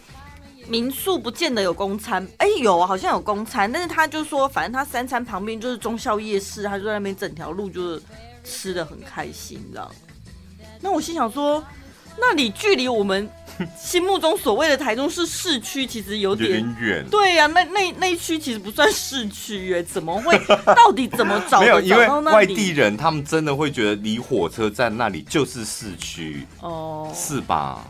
[0.68, 8.04] 民宿不见得有公餐，哎，有啊，好像有公餐，但是他就说，反正他三餐旁边就是中孝夜市，他就在那边整条路就是
[8.44, 9.92] 吃的很开心，你知道？
[10.80, 11.64] 那我心想说，
[12.20, 13.30] 那里距离我们。
[13.78, 17.06] 心目中所谓的台中市市区，其实有点远。
[17.12, 20.40] 对呀、啊，那那那一区其实不算市区耶，怎么会？
[20.74, 21.60] 到底怎么找？
[21.60, 27.86] 没有，因为外地人他们真的会觉得离火车站那里就是市区哦，是吧？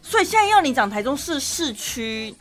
[0.00, 2.34] 所以现在要你讲台中市市区，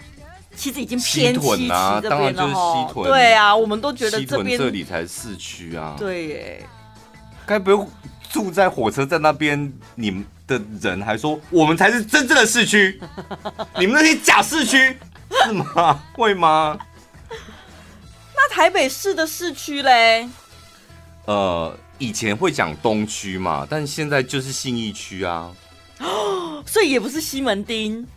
[0.56, 3.06] 其实已经偏西屯啊，当然就是西屯。
[3.10, 5.94] 对啊，我们都觉得这边这里才是市区啊。
[6.00, 6.66] 对耶，
[7.46, 7.86] 该不会
[8.30, 9.74] 住在火车站那边？
[9.96, 10.26] 你们？
[10.48, 13.00] 的人还说我们才是真正的市区，
[13.78, 14.98] 你们那些假市区
[15.44, 16.02] 是吗？
[16.14, 16.78] 会吗？
[18.36, 20.28] 那台北市的市区嘞？
[21.26, 25.52] 呃，以前会讲东区嘛，但现在就是信义区啊。
[26.00, 28.08] 哦， 所以也不是西门町。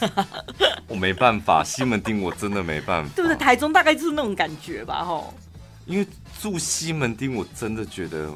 [0.86, 3.10] 我没办法，西门町我真的没办法。
[3.16, 3.36] 对不对？
[3.36, 5.32] 台中大概就是那种感觉吧，吼。
[5.86, 6.06] 因为
[6.42, 8.30] 住西门町，我真的觉得。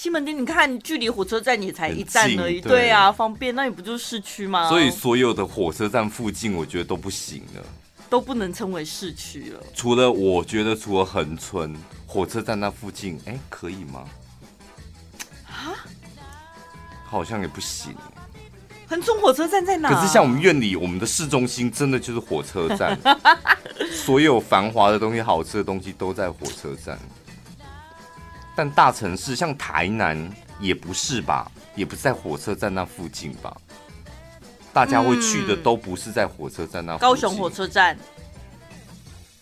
[0.00, 4.66] 西门町，你看距离火车站也才一站而已，对，啊，方便，那你不就是市区吗？
[4.66, 7.62] 所以所有的火车站附近，我觉得都不行了，
[8.08, 9.60] 都不能称为市区了。
[9.74, 14.06] 除了我觉得，除了横村火车站那附近，哎、欸，可以吗？
[15.48, 15.84] 啊？
[17.04, 17.94] 好像也不行。
[18.88, 19.92] 横村火车站在哪？
[19.92, 22.98] 可是像我们院里，我们的市中心真的就是火车站，
[23.92, 26.98] 所有繁华的东西、好吃的东西都在火车站。
[28.60, 33.56] 但大城市像台南也不是吧，也不是在火车站那附近吧？
[34.70, 37.08] 大家会去的都不是在火车站那附近。
[37.08, 37.96] 高雄火车站，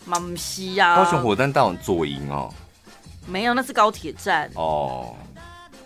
[0.05, 0.95] 马西呀。
[0.95, 2.49] 高雄火车站到左营哦，
[3.27, 5.13] 没有，那是高铁站哦。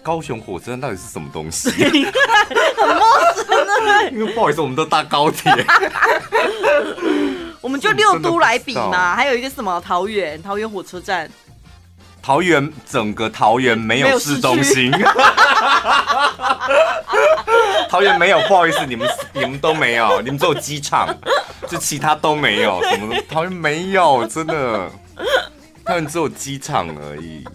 [0.04, 1.72] 高雄火车站到底是什么东西？
[1.74, 4.12] 很陌生的。
[4.12, 5.52] 因为不好意思，我们都搭高铁，
[7.62, 9.15] 我们就六都来比嘛。
[9.15, 11.28] 还有一个什么桃园，桃园火车站。
[12.23, 14.89] 桃园整个桃园没有市中心，
[17.89, 21.13] 桃园没有，不好意思，你们你们都没有，你们只有机场，
[21.67, 24.89] 就其他都没有，什么桃园没有，真的，
[25.83, 27.45] 桃园只有机场而已。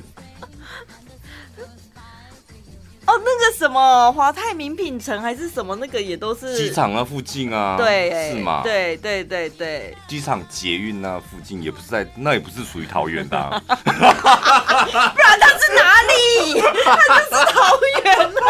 [3.09, 8.61] 哦，那个什么华泰名品城还是什么，那个也都是机场那附近啊，对，是吗？
[8.63, 16.61] 对对对对，机场捷运那附近也不是在，那也不是属于桃园的，啊， 不然它是哪里？
[17.07, 18.41] 它就是桃园的，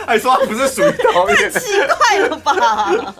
[0.06, 1.66] 还说它不是属于桃园，太奇
[1.98, 3.14] 怪了吧？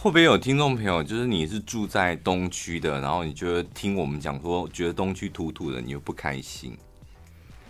[0.00, 6.74] 会不会有听众朋友，就是你是住在东区的，然后你觉得听我们讲说，觉得东区土土的，你又不开心？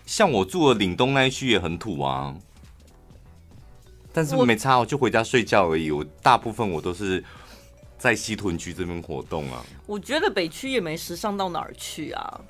[0.08, 2.34] 像我住的岭东那一区也很土啊，
[4.10, 5.90] 但是没差，我就回家睡觉而已。
[5.90, 7.22] 我大部分我都是
[7.98, 9.62] 在西屯区这边活动啊。
[9.84, 12.40] 我觉得北区也没时尚到哪儿去啊。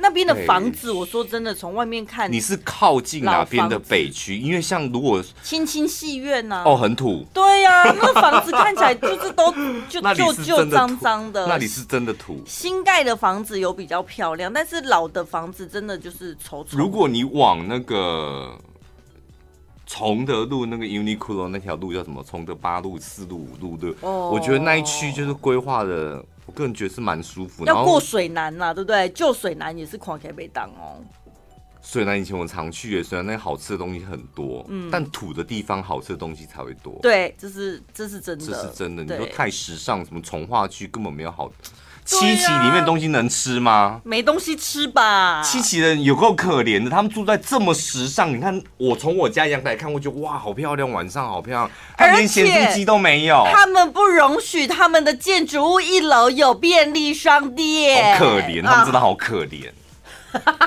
[0.00, 4.38] 那边的房子，我说真的，从外面看，你是靠近哪边的北区？
[4.38, 7.26] 因为像如果青青戏院呐，哦，很土。
[7.34, 9.52] 对呀、啊，那房子看起来就是都
[9.88, 11.46] 就 旧旧脏脏的。
[11.48, 12.40] 那里是真的土。
[12.46, 16.78] 新盖的房子有比较漂亮，但是老的房子真的就是丑丑。
[16.78, 18.56] 如果你往那个
[19.84, 22.22] 崇德路那个 Uniqlo 那条路叫什么？
[22.22, 26.24] 崇德八路、四路、五路的，哦，我觉得那一区就是规划的。
[26.48, 29.06] 我个人觉得是蛮舒服，要过水南呐，对不对？
[29.10, 30.96] 旧水南也是看起来没当哦。
[31.82, 36.98] 水南以前我常去耶，虽然那好吃的东西很多，嗯，但土的地方好吃的东西才会多。
[37.02, 39.04] 对，这是这是真的，这是真的。
[39.04, 41.52] 你说太时尚，什么从化区根本没有好。
[42.08, 44.00] 七期里面东西能吃吗？
[44.02, 45.42] 没东西吃吧。
[45.42, 48.34] 七期人有够可怜的，他们住在这么时尚。
[48.34, 53.46] 你看，我从我家阳台看过去，哇，好漂亮，晚上好漂亮，他连咸酥鸡都没有。
[53.52, 58.16] 他们不容许他们的建筑物一楼有便利商店。
[58.16, 59.68] 好可怜，他们真的好可怜。
[60.32, 60.58] 啊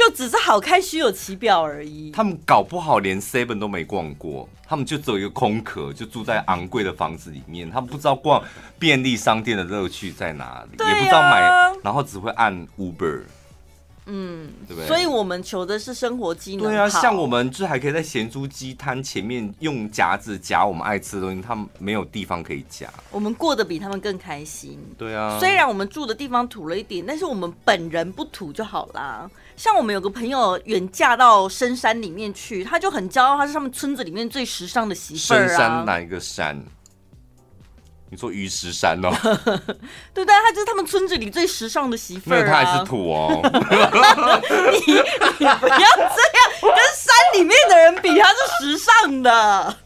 [0.00, 2.10] 就只是好看虚有其表而已。
[2.10, 7.70] 他们搞不好连 Seven 都没逛过，他们就只有一个空壳，就住在昂贵的房子里面。
[7.70, 8.42] 他们不知道逛
[8.78, 11.40] 便利商店的乐趣在哪里，啊，也不知道买，
[11.84, 13.24] 然后只会按 Uber。
[14.06, 14.88] 嗯，对不对？
[14.88, 16.64] 所以我们求的是生活机能。
[16.64, 22.88] 对啊，像我们就还可以在咸猪鸡摊前面用夹子夹我们爱吃的东西，他们没有地方可以夹。
[23.10, 24.78] 我们过得比他们更开心。
[24.96, 29.30] 对啊，虽然我们住的地方土了一点，但是我们本人不土就好啦。
[29.60, 35.46] 像我们有个朋友远嫁到深山里面去，他就很骄傲，他是他们村子里面最时尚的媳妇儿啊。
[35.48, 36.58] 深山哪一个山？
[38.08, 39.10] 你说鱼石山哦，
[40.14, 40.34] 对 不对？
[40.42, 42.46] 他就是他们村子里最时尚的媳妇儿啊。
[42.46, 43.38] 他还是土哦。
[43.44, 44.96] 你你
[45.36, 45.84] 不要这样，
[46.62, 49.76] 跟山里面的人比，他是时尚的。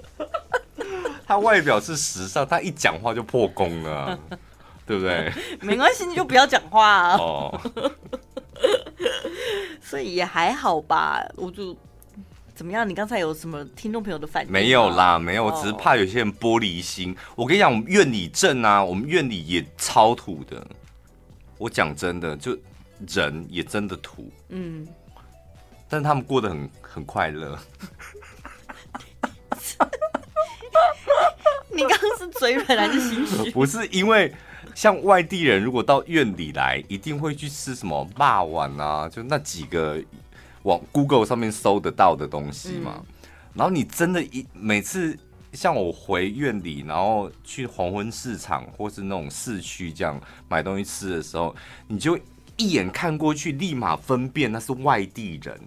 [1.26, 4.16] 他外表是时尚，他一讲话就破功了，
[4.86, 5.32] 对不对？
[5.60, 7.16] 没关系，你就不要讲话啊。
[7.16, 7.60] 哦。
[9.82, 11.76] 所以也还好吧，我就。
[12.54, 12.88] 怎么样？
[12.88, 14.52] 你刚才有什么听众朋友的反应？
[14.52, 17.08] 没有啦，没有，我只是怕有些人玻璃心。
[17.08, 17.18] Oh.
[17.40, 20.64] 我跟你讲，我们院里正啊，我们院里也超土的。
[21.58, 22.56] 我讲真的，就
[23.08, 24.30] 人也真的土。
[24.50, 24.86] 嗯，
[25.88, 27.58] 但是他们过得很很快乐。
[31.72, 33.50] 你刚刚是嘴软还是心虚？
[33.50, 34.32] 不是，因为
[34.74, 40.02] 像外地人如果到院里来，一定会去吃什么霸碗啊，就那几个。
[40.64, 43.06] 往 Google 上面搜得到的东西嘛，嗯、
[43.52, 45.14] 然后你真的一，一每次
[45.52, 51.54] 像我回院里，然后去黄昏市场或是那种市区这样买东西吃的时候，
[51.86, 52.18] 你就
[52.56, 55.60] 一眼看过去，立马分辨那是外地人。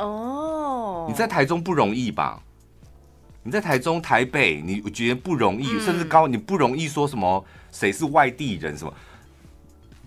[0.00, 2.42] 哦，你在台中不容易吧？
[3.42, 7.42] 你在台中、台北，你觉得不容易，嗯、甚至高，你不容易说什么
[7.78, 8.92] 谁是外地人什么。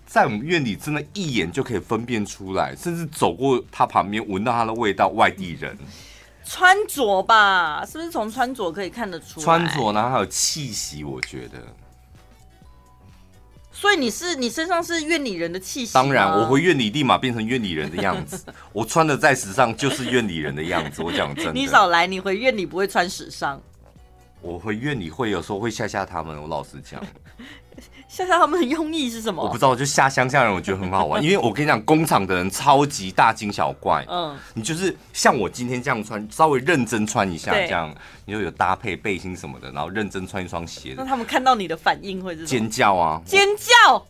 [0.04, 5.78] 在我们院里，真的一眼就可以分辨出来，甚至走过他旁边，闻到他的味道，外地人。
[6.44, 9.44] 穿着吧，是不是从穿着可以看得出来？
[9.44, 11.62] 穿着呢，还有气息，我觉得。
[13.72, 15.94] 所以你是你身上是院里人的气息？
[15.94, 18.44] 当然，我回院里立马变成院里人的样子。
[18.72, 21.02] 我穿的再时尚，就是院里人的样子。
[21.02, 21.52] 我讲真的。
[21.52, 23.62] 你少来，你回院里不会穿时尚。
[24.42, 27.00] 我回院里会有时候会吓吓他们，我老实讲。
[28.10, 29.40] 吓吓他们的用意是什么？
[29.40, 31.22] 我不知道，就下乡下人，我觉得很好玩。
[31.24, 34.04] 因为我跟你讲，工厂的人超级大惊小怪。
[34.08, 37.94] 嗯，你就是像我今天这样穿，稍微认真穿一下，这样
[38.24, 40.94] 你就有搭配背心什么的，然后认真穿一双鞋。
[40.96, 43.22] 那他们看到你的反应会是尖叫啊？
[43.24, 44.04] 尖叫！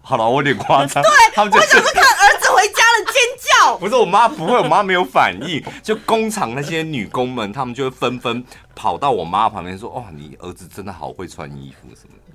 [0.00, 1.00] 好了，我有点夸张。
[1.00, 3.14] 对，他们就我想说看儿子回家了，尖
[3.62, 3.76] 叫。
[3.78, 5.62] 不是我妈不会，我妈没有反应。
[5.80, 8.42] 就工厂那些女工们，她们就会纷纷
[8.74, 12.27] 跑到我妈旁边说：“哇，你儿子真的好会穿衣服什么的。”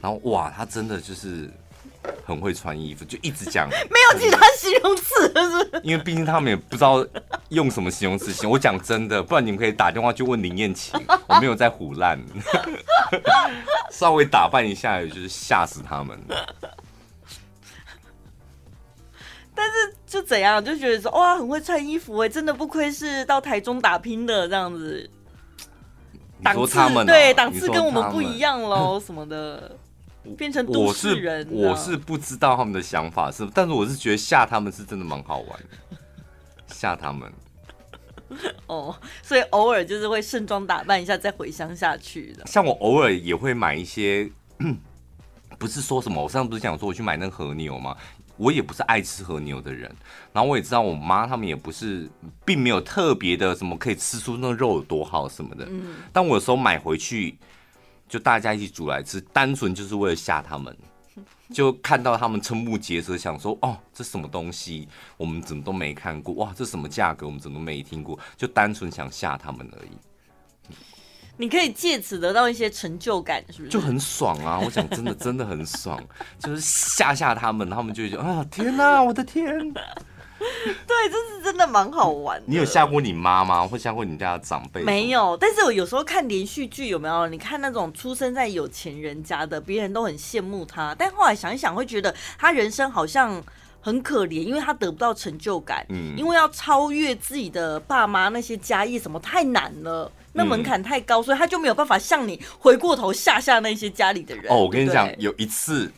[0.00, 1.50] 然后哇，他真的就是
[2.26, 5.80] 很会穿衣服，就一直讲没有其他形容词，是不是？
[5.82, 7.06] 因为毕竟他们也不知道
[7.48, 8.52] 用什么形容词形容。
[8.52, 12.18] 我讲真的，不然你们可以打电话去问林燕琴，我没有在唬烂，
[13.90, 16.18] 稍微打扮一下，也就是吓死他们。
[19.52, 25.10] 但是就怎样，就觉得说哇，很会穿衣服哎，真的不愧是到台中打拼的这样子。
[26.42, 29.76] 档次对档次跟我们不一样喽， 什么的，
[30.36, 31.70] 变成都市人我。
[31.70, 35.48] 我是不知道他们的想法是，但是我是觉得吓他们是真的蛮好玩
[35.90, 35.96] 的，
[36.66, 37.30] 吓他们。
[38.68, 42.46] 哦，所以偶尔就是会盛装打扮一下再回乡下去的。
[42.46, 44.30] 像我偶尔也会买一些，
[45.58, 47.96] 不是说什么，我上次不是讲说我去买那个和牛吗？
[48.40, 49.94] 我也不是爱吃和牛的人，
[50.32, 52.08] 然后我也知道我妈他们也不是，
[52.42, 55.66] 并没有特别的什么可以吃出那肉有多好什么的。
[55.68, 57.36] 嗯，但我有时候买回去，
[58.08, 60.74] 就大家一起煮来吃，单纯就是为了吓他们，
[61.52, 64.88] 就看到他们瞠目结舌，想说哦，这什么东西，
[65.18, 69.90] 我们怎么都没看过，哇，这什么价格，我们怎么都没听过，就单纯想吓他们而已。
[71.40, 73.70] 你可以借此得到一些成就感，是不是？
[73.70, 74.60] 就很爽啊！
[74.62, 75.98] 我讲真的，真的很爽，
[76.38, 79.46] 就是吓吓他们，他们就会觉得啊，天哪，我的天！
[80.38, 82.44] 对，这是真的蛮好玩的。
[82.46, 83.66] 你有吓过你妈吗？
[83.66, 84.82] 或吓过你家的长辈？
[84.82, 87.26] 没有，但是我有时候看连续剧，有没有？
[87.28, 93.42] 你看那种出生在有钱人家的，别人都很羡慕他，但后来想一想，会觉得他人生好像
[93.80, 100.12] 很可怜，因为他得不到成就感，嗯，因为要超越自己的爸妈那些家业什么太难了。
[100.32, 104.46] 那门槛太高，所以他就没有办法向你回过头吓吓那些家里的人。
[104.48, 105.92] 哦，我跟你讲，有一次，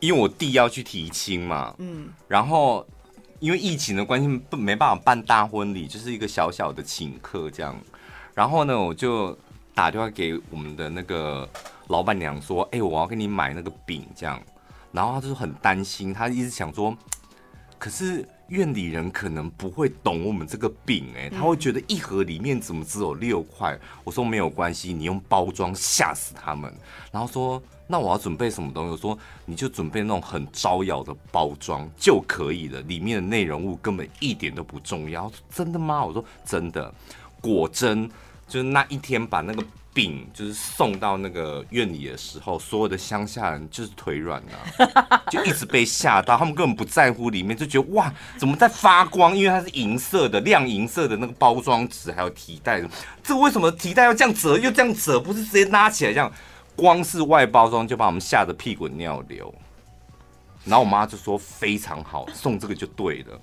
[0.00, 2.86] 因为我弟要去提亲嘛，嗯，然后
[3.38, 7.80] 因为疫情的关系，不没办法办大婚礼，就是一个小小的请客这样。
[8.34, 9.36] 然后呢，我就
[9.74, 11.48] 打电话给我们的那个
[11.88, 14.40] 老板娘说：“哎，我要给你买那个饼这样。”
[14.92, 16.96] 然后他就很担心，他一直想说，
[17.78, 18.26] 可是。
[18.50, 23.76] 院里人可能不会懂我们这个饼，哎，他会觉得一盒里面怎么只有六块？
[24.04, 26.72] 我说没有关系，你用包装吓死他们。
[27.10, 28.90] 然后说那我要准备什么东西？
[28.90, 35.30] 我说你就准备那种很招摇的包装就可以了，里面的内容物根本一点都不重要。
[35.48, 36.04] 真的吗？
[36.04, 36.92] 我说真的，
[37.40, 38.08] 果真
[38.46, 39.64] 就是那一天把那个。
[39.92, 49.36] 饼就是送到那个院里的时候，所有的乡下人就是腿软了， 就一直被吓到，他们根本不在乎里面，就觉得哇，怎么在发光？
[49.36, 52.80] 因为它是银色的，亮银色的那个包装纸，还有提袋，
[53.22, 56.32] 这为什么提袋要这样折，又这样折，不是直接拉起来这样？
[56.76, 59.52] 光是外包装就把我们吓得屁滚尿流。
[60.64, 63.40] 然后我妈就说非常好，送这个就对了。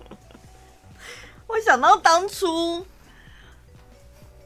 [1.48, 2.86] 我想到当初。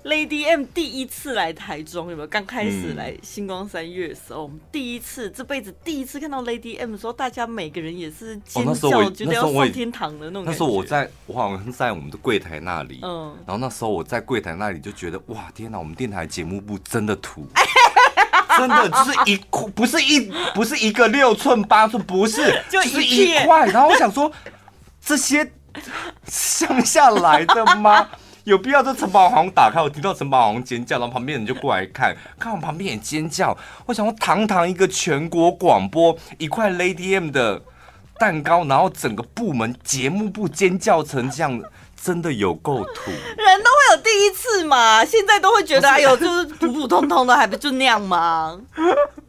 [0.04, 2.28] Lady M 第一次来台中，有没有？
[2.28, 10.44] 刚开始来星光三月的时候，我们、嗯、第一次这辈子第一次看到 Lady M 的时候，大家每个人也是尖叫，哦、觉得要上天堂的那种。
[10.46, 17.46] 那时候我在，我好像在我们的柜台那里，嗯，然后那时候我在柜台那里就觉得，哇，天哪，我们电台节目部真的土，
[18.58, 22.42] 真的就是一块， 不是一，不是一个六寸八寸，不是，
[22.72, 23.68] 就，就是一块。
[23.68, 24.32] 然后我想说，
[25.00, 25.52] 这些
[26.26, 28.10] 乡下来的吗？
[28.44, 33.56] 有必要这城堡好像打开，我听到城堡好像尖叫，然后旁边人就过来看，看我旁边也尖叫。
[33.86, 37.62] 我想说，堂堂一个全国广播，一块 Lady M 的
[38.18, 41.62] 蛋糕，然后整个部门节目部尖叫成这样，
[41.96, 43.12] 真的有够土。
[43.12, 48.60] 人都会有第一次嘛，现在都会觉得哎呦，就是普普通通的，还不就那样吗？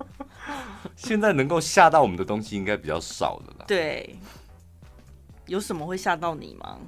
[0.96, 3.64] 现在能够吓到我们的东西应该比较少的了。
[3.66, 4.16] 对，
[5.46, 6.78] 有什么会吓到你吗？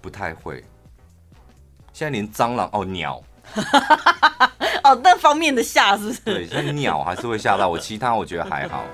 [0.00, 0.64] 不太会。
[1.94, 3.22] 现在连蟑螂哦鸟，
[4.82, 6.20] 哦那方面的吓是不是？
[6.22, 8.84] 对，像鸟还是会吓到我，其他我觉得还好。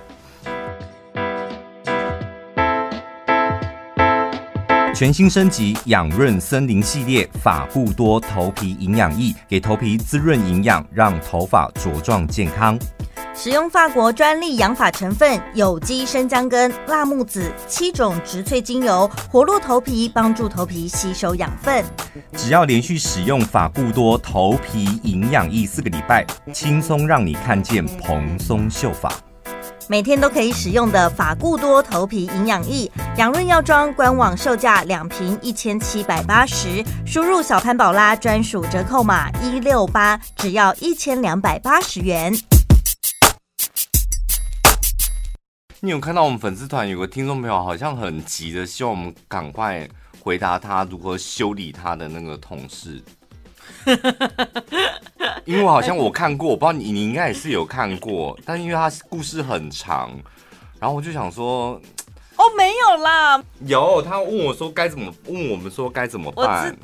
[4.95, 12.79] 全新升级养润森林系列发布多头皮营养液，给头皮滋润营养，让头发茁壮健康。
[13.43, 21.83] 使用法国专利养发成分有机生姜根、辣木籽七种植萃精油，活络头皮，帮助头皮吸收养分。
[22.37, 26.23] 只要连续使用法固多头皮营养液四个礼拜，
[26.53, 29.11] 轻松让你看见蓬松秀发。
[29.89, 42.35] 每天都可以使用的法固多头皮营养液，养润药妆官网售价两瓶一千七百八十，输入小潘宝拉专属折扣码一六八，只要一千两百八十元。
[45.83, 49.89] 你有看到我们粉丝团有个听众朋友好像很急的，希望我们赶快
[50.23, 53.03] 回答他如何修理他的那个同事。
[55.47, 60.11] 因为好像我看过，我不知道你你应该也是有看过，但因为他故事很长，
[60.79, 61.81] 然后我就想说，
[62.37, 66.77] 哦，没有啦，有他问我说该怎么问我们说该怎么办？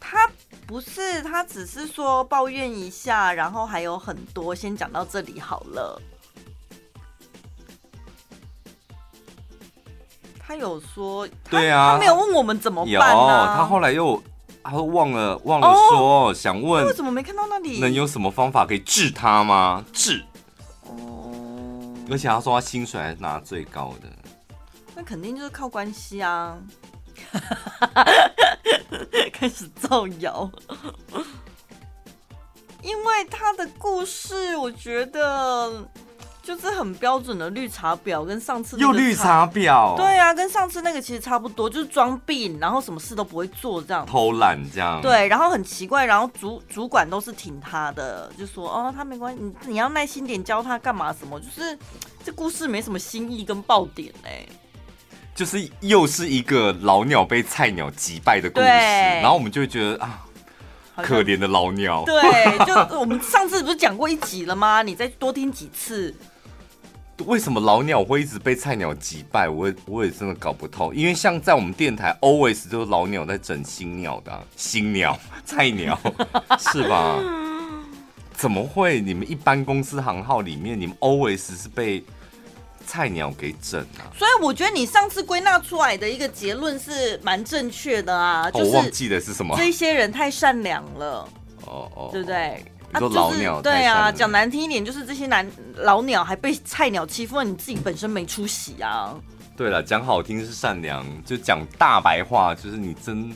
[0.00, 0.26] 他
[0.66, 6.00] 不是，他只是说抱怨一下，然后还有很多，先讲到这里好了。
[10.46, 14.22] 他有说，对啊，他没有问我们怎么办有，啊，他后来又
[14.62, 17.80] 他说忘了忘了说，想问为什么没看到那里？
[17.80, 19.84] 能有什么方法可以治他吗？
[19.92, 20.22] 治。
[20.84, 21.32] 哦，
[22.10, 24.08] 而且他说他薪水还是拿最高的，
[24.94, 26.56] 那肯定就是靠关系啊。
[29.32, 30.48] 开始造谣，
[32.82, 35.84] 因为他的故事，我觉得
[36.46, 51.76] 就是很标准的绿茶婊，跟上次又绿茶婊，对啊，跟上次那个其实差不多，就是装病，然后什么事都不会做，这样偷懒这样，对，然后很奇怪，然后主主管都是挺他的，就说哦，他没关系，你你要耐心点教他干嘛什么，就是
[52.24, 54.46] 这故事没什么新意跟爆点哎。
[55.34, 60.24] 就是又是一个老鸟被菜鸟击败的故事，然后我们就会觉得啊，
[61.02, 62.04] 可怜的老鸟。
[62.06, 64.82] 对，就 我们上次不是讲过一集了吗？
[64.82, 66.14] 你再多听几次。
[67.24, 69.48] 为什么老鸟会一直被菜鸟击败？
[69.48, 70.92] 我也我也真的搞不透。
[70.92, 75.98] 因为像在我们电台，always 就是老鸟在整新鸟的、啊、新鸟 菜鸟，
[76.58, 77.18] 是吧？
[78.34, 79.00] 怎么会？
[79.00, 82.04] 你们一般公司行号里面，你们 always 是被。
[82.88, 84.06] 菜鸟给整啊！
[84.16, 88.48] 所以我觉得你上次归纳出来的一个结论是蛮正确的啊。
[88.54, 89.56] 我忘记的是什么？
[89.58, 91.28] 这些人太善良了。
[91.64, 92.64] 哦哦，对不对？
[92.98, 99.14] 你说老鸟对啊，讲难听一点，就是这些男老鸟还被菜鸟欺负，你自己本身没出息啊。
[99.56, 103.32] 对了，讲好听是善良，就讲大白话，就是你真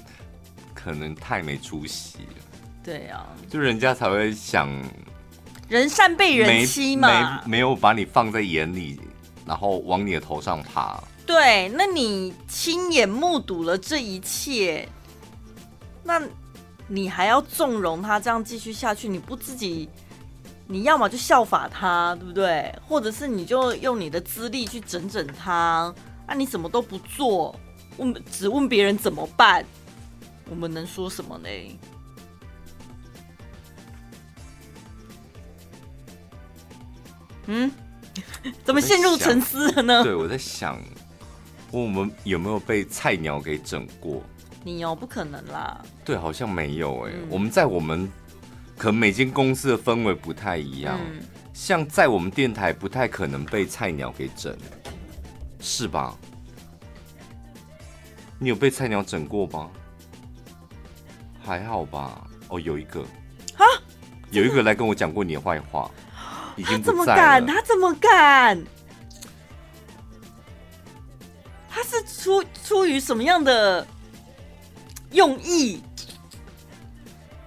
[0.74, 2.42] 可能太没出息了。
[2.82, 4.68] 对啊，就人家才会想，
[5.68, 9.00] 人善被人欺嘛，没没有把你放在眼里。
[9.46, 11.02] 然后往你的头上爬。
[11.26, 14.88] 对，那你亲眼目睹了这一切，
[16.04, 16.22] 那
[16.92, 19.06] 你还要纵容他这样继续下去？
[19.08, 19.88] 你不自己，
[20.66, 22.74] 你要么就效法他，对不对？
[22.84, 25.94] 或者是你就用你的资历去整整他？
[26.26, 27.54] 那、啊、你什么都不做，
[27.96, 29.64] 问只问别人怎么办？
[30.48, 31.48] 我们能说什么呢？
[37.46, 37.70] 嗯？
[38.64, 40.02] 怎么陷入沉思了呢？
[40.02, 40.76] 对，我在想，
[41.70, 44.20] 我们有没有被菜鸟给整过？
[44.62, 45.80] 你哦，不可能啦。
[46.04, 47.16] 对，好像没有哎、欸。
[47.16, 48.10] 嗯、我们在我们
[48.76, 51.20] 可能每间公司的氛围不太一样，嗯、
[51.52, 54.56] 像在我们电台不太可能被菜鸟给整，
[55.60, 56.14] 是吧？
[58.38, 59.70] 你有被菜鸟整过吗？
[61.42, 62.26] 还好吧。
[62.48, 63.00] 哦，有一个
[63.56, 63.64] 啊，
[64.30, 65.90] 有一个来跟我讲过你的坏话。
[66.62, 67.46] 他怎么敢？
[67.46, 68.62] 他怎么敢？
[71.68, 73.86] 他是出出于什么样的
[75.12, 75.80] 用意？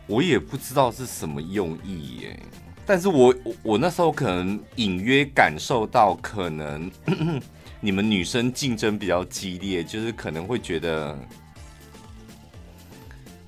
[0.07, 2.39] 我也不知道是什么用意耶。
[2.85, 6.91] 但是我我，我那时候可能隐约感受到，可能
[7.79, 11.17] 你们女生竞争比较激烈，就是可能会觉得，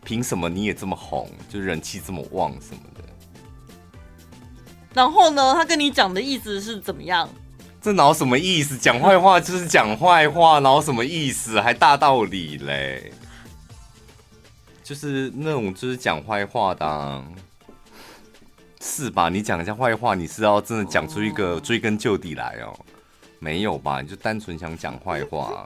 [0.06, 3.04] 凭什么你也这么红，就人气这么旺什么的。
[4.94, 5.54] 然后呢？
[5.54, 7.28] 他跟你讲的意思是怎么样？
[7.82, 8.78] 这哪有什么意思？
[8.78, 11.60] 讲坏话就是讲坏话，哪有什么意思？
[11.60, 13.12] 还大道理嘞？
[14.86, 17.26] 就是那种就是讲坏话的、啊，
[18.80, 19.30] 是吧？
[19.30, 22.72] 你讲一下坏话，你是要真的讲出一个追根究底来哦？
[23.40, 24.00] 没有吧？
[24.00, 25.66] 你就单纯想讲坏话。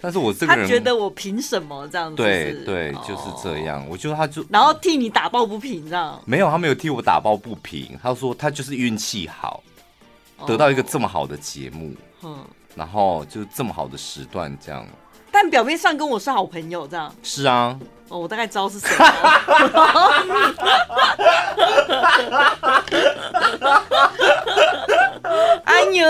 [0.00, 2.16] 但是我这个人，他觉得我凭什么这样子？
[2.16, 3.84] 对对，就是这样。
[3.90, 7.98] 我觉得他就然后替你打抱不平，这样没有，他没有替我打抱不平。
[8.00, 9.64] 他说他就是运气好，
[10.46, 11.92] 得到一个这么好的节目，
[12.22, 12.38] 嗯，
[12.76, 14.86] 然后就这么好的时段这样。
[15.32, 17.76] 但表面上跟我是好朋友，这样是啊。
[18.10, 18.88] 哦，我大概知道是谁。
[25.64, 26.04] 哎呦！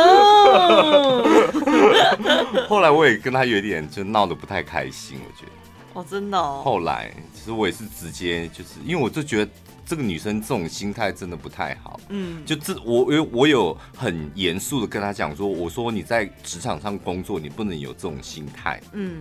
[2.68, 5.53] 后来我也跟他有点就闹得不太开心，我觉得。
[5.92, 6.62] 哦，真的哦。
[6.64, 9.51] 后来其实我也是直接就是因为我就觉得
[9.84, 12.01] 这个女生这种心态真的不太好。
[12.09, 12.42] 嗯。
[12.46, 18.80] 就这我有我有很严肃的跟她讲说，我说你在职场上工作，你不能有这种心态。
[18.92, 19.20] 嗯。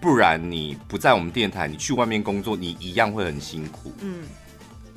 [0.00, 3.92] 不然你不在我们电台，你去外面工作，你一样会很辛苦。
[4.00, 4.22] 嗯，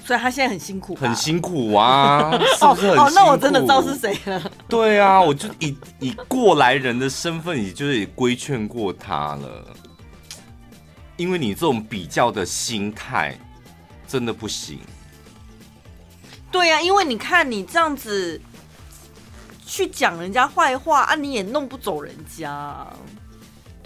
[0.05, 3.01] 所以他现在很辛苦，很辛苦啊， 是不是很辛苦？
[3.01, 4.51] 哦，那我真的知道是谁了。
[4.67, 9.67] 对啊，我就以以过来人的身份，也就是规劝过他了。
[11.17, 13.37] 因为你这种比较的心态
[14.07, 14.79] 真的不行。
[16.51, 18.39] 对呀，因为你看你这样子
[19.65, 22.85] 去讲人家坏话啊，你也弄不走人家。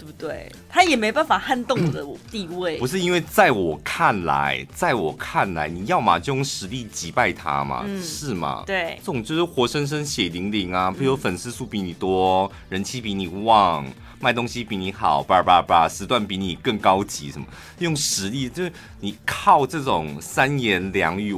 [0.06, 0.50] 不对？
[0.68, 2.78] 他也没办法撼动我的地位。
[2.78, 8.62] 不是因为在我看来，在我看来，你要么就用实力击败他嘛，嗯、是吗？
[8.66, 13.84] 对，这种就是活生生血淋淋啊，比如粉丝数比你多，人气比你旺，
[14.20, 17.46] 卖东西比你好，叭叭叭，时段比你更高级，什么
[17.80, 21.36] 用实力，就是你靠这种三言两语。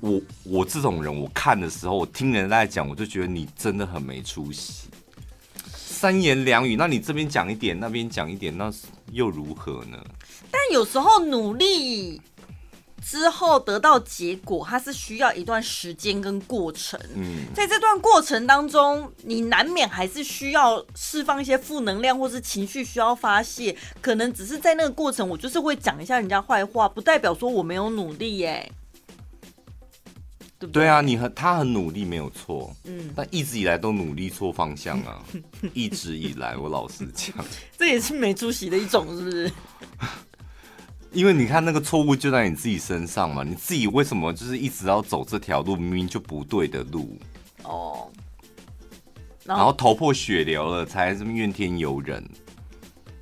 [0.00, 4.87] 我我这种人，我看的时候，我听人家在讲，我就觉得你真的很没出息。
[5.98, 8.72] 三言两语，那你这边讲一点，那边讲一点，那
[9.10, 9.98] 又如何呢？
[10.48, 12.22] 但有时候努力
[13.04, 17.00] 之后得到结果，它是需要一段时间跟过程。
[17.16, 23.76] 嗯，在这段过程当中，你难免还是需要释放一些负能量，或是情绪需要发泄。
[24.00, 28.70] 可能只是在那个过程，我就是会讲一下人家坏话，不代表说我没有努力耶。
[30.58, 35.22] 对，对，对啊，你很他很努力没有错，嗯，但一直以来都努力错方向啊，
[35.72, 37.34] 一直以来我老实讲，
[37.78, 39.52] 这也是没出息的一种，是不是？
[41.12, 47.18] 因为你看那个错误就在你自己身上嘛，你自己为什么就是一直要走这条路，明明就不对的路。
[47.62, 48.10] 哦，
[49.44, 52.22] 然后，然后头破血流了才这么怨天尤人，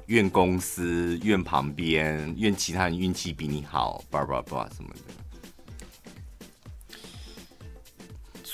[0.07, 5.16] 怨公司，怨旁边，怨其他人运气比你好，叭叭叭什么的。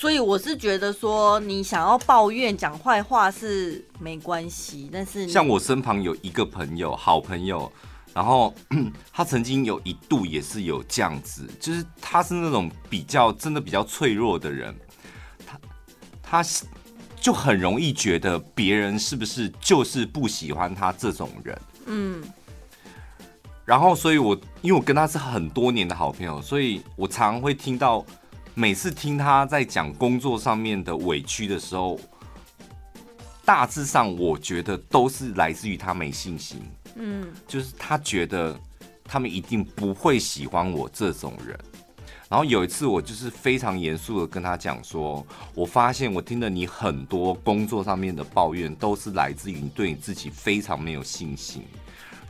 [0.03, 7.73] 所以我是觉得说，你想要抱怨讲坏话是没关系，但是像我身旁有一个朋友，好朋友，
[8.13, 8.53] 然后
[9.15, 14.75] 他曾经有一度也是有这样子，就是他是那种比较真的比较脆弱的人，
[15.47, 15.61] 他
[16.21, 16.45] 他
[17.21, 22.25] 就很容易觉得别人是不是就是不喜欢他这种人，嗯，
[23.65, 28.05] 然后所以我因为我跟他是很多年的好朋友，所以我常常会听到。
[28.55, 31.99] 每次听他在讲工作上面的委屈的时候，
[33.45, 36.61] 大致上我觉得都是来自于他没信心。
[36.97, 38.59] 嗯，就是他觉得
[39.05, 41.59] 他们一定不会喜欢我这种人。
[42.29, 51.63] 然后有一次，我就是非常严肃的跟他讲说，我发现我听了你很多工作上面的抱怨，都是来自于你对你自己非常没有信心。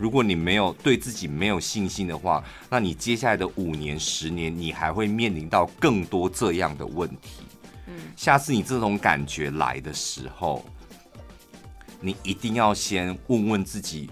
[0.02, 7.44] 如果你没有对自己没有信心的话，那你接下来的五年、十年，你还会面临到更多这样的问题。
[7.86, 10.64] 嗯，下次你这种感觉来的时候，
[12.00, 14.10] 你一定要先问问自己：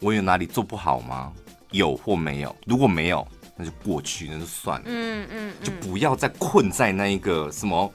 [0.00, 1.30] 我有哪里做不好吗？
[1.70, 2.56] 有或没有？
[2.64, 4.86] 如果没有，那就过去，那就算了。
[4.88, 7.92] 嗯嗯，就不要再困在那一个什么。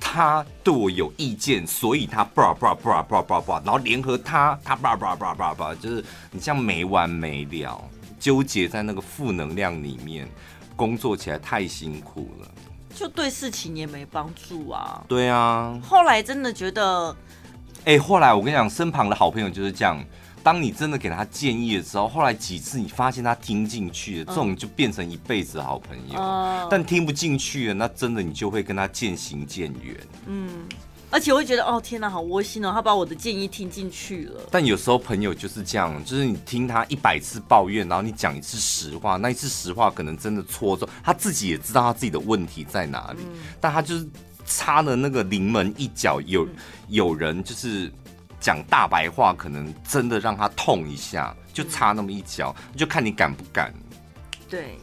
[0.00, 7.82] 他对我有意见，所以他叭叭叭叭叭叭，然后联合他，他叭叭叭叭叭，就是你这样没完没了，
[8.18, 10.28] 纠结在那个负能量里面，
[10.74, 12.48] 工作起来太辛苦了，
[12.94, 15.04] 就对事情也没帮助啊。
[15.08, 17.14] 对啊，后来真的觉得，
[17.86, 20.04] 哎、欸，后来我跟你讲，身旁的好朋友就是这样。
[20.42, 26.18] 当你真的给他建议的时候，后来几次你发现他听进去了，这种就变成一辈子的好朋友。
[26.18, 29.96] 嗯、但听不进去了，那真的你就会跟他渐行渐远。
[30.26, 30.66] 嗯，
[31.12, 34.40] 而且我会觉得，哦天哪，好窝心哦，他把我的建议听进去了。
[34.50, 44.08] 但有时候朋友就是这样，就是你听他一百次抱怨，然后你讲一次实话，那一次实话可能真的戳中他自己，也知道他自己的问题在哪里，嗯、但他就是
[44.46, 46.48] 差了那个临门一脚，有
[46.88, 47.92] 有人就是。
[48.38, 53.74] 讲大白话，可能真的让他痛一下，就插那么一脚，就看你敢不敢。
[54.48, 54.78] 对，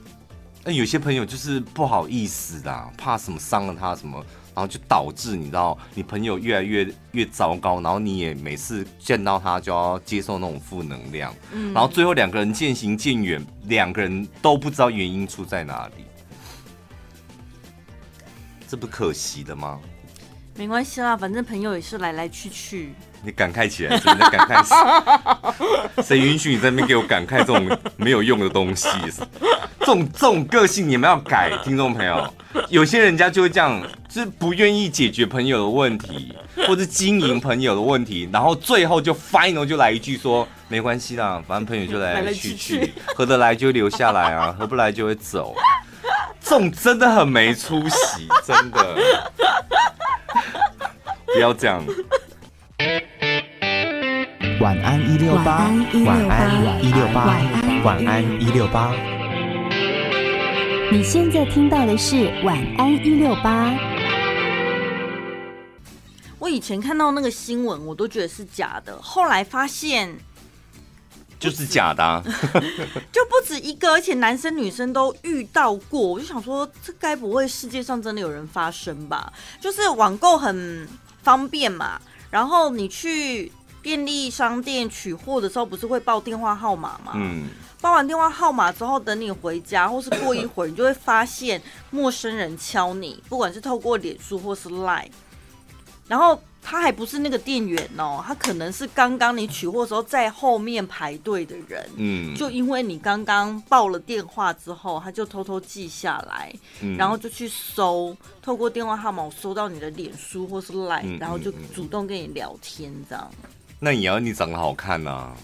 [0.65, 4.17] 那有些朋友就是不好意思的，怕什么伤了他什么，
[4.53, 16.03] 然后就导致你知道，你朋友越来越越糟糕，然后你也每次见到他就要接受那种负能量，嗯，然后最后两个人渐行渐远，两个人都不知道原因出在哪里，
[18.73, 19.79] 这不可惜的吗？
[20.55, 22.95] 没关系啦，反正朋友也是来来去去。
[23.21, 28.89] 你感慨起来，真的感慨 谁允许你在那边给我感慨这种没有用的东西？
[29.81, 32.27] 这种这种个性你们要改，听众朋友。
[32.67, 36.35] 有些人家就会这样，就是不愿意解决朋友的问题，
[36.67, 45.55] 或者经营朋友的问题，然后最后就 final 就来一句说没关系啦，反正朋友就来来去去，合得来就留下来啊，合不来就会走。
[46.43, 48.95] 这种真的很没出息， 真的。
[51.33, 51.83] 不要这样。
[54.59, 55.71] 晚安一六八，
[56.05, 57.35] 晚安一六八，
[57.83, 58.93] 晚安一六八。
[60.91, 63.73] 你现在听到的是晚安一六八。
[66.37, 70.13] 我以前看到那个新闻，我都觉得是假的，后来发现
[71.43, 72.23] 就是假的，
[73.11, 75.99] 就不止一个，而且男生女生都遇到过。
[75.99, 79.31] 我就想说，这该不会世界上真的有人发生吧？
[79.59, 80.87] 就是网购很
[81.21, 83.51] 方便嘛，然后你去。
[83.83, 87.11] 便利商店取货的时候，不是会报电话号码吗？
[87.15, 87.49] 嗯，
[87.81, 95.09] 报完电话号码之后，等你回家或是过一会儿，你就会发现陌生人敲你，不管是透过脸书或是 Line，
[96.07, 96.41] 然后。
[96.63, 113.29] 他还不是那个店员哦，他可能是刚刚你取货时候在后面排队的人，嗯，就因为你刚刚报了电话之后，他就偷偷记下来，嗯、然后就去搜，透过电话号码搜到你的脸书或是 Line，、嗯、然后就主动跟你聊天这样。
[113.79, 115.37] 那也要你长得好看呐、啊。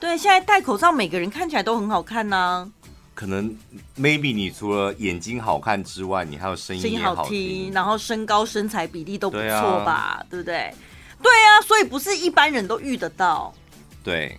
[0.00, 2.72] 对，现在戴口罩，每个人看起来都很好看呐、啊。
[3.14, 3.56] 可能
[3.96, 10.74] maybe 你除了眼睛好看之外，你还有声音也好听，好听，然后身高身材比例都不错吧，对，不对？
[11.22, 13.52] 对啊，所以不是一般人都遇得到。
[14.02, 14.38] 对。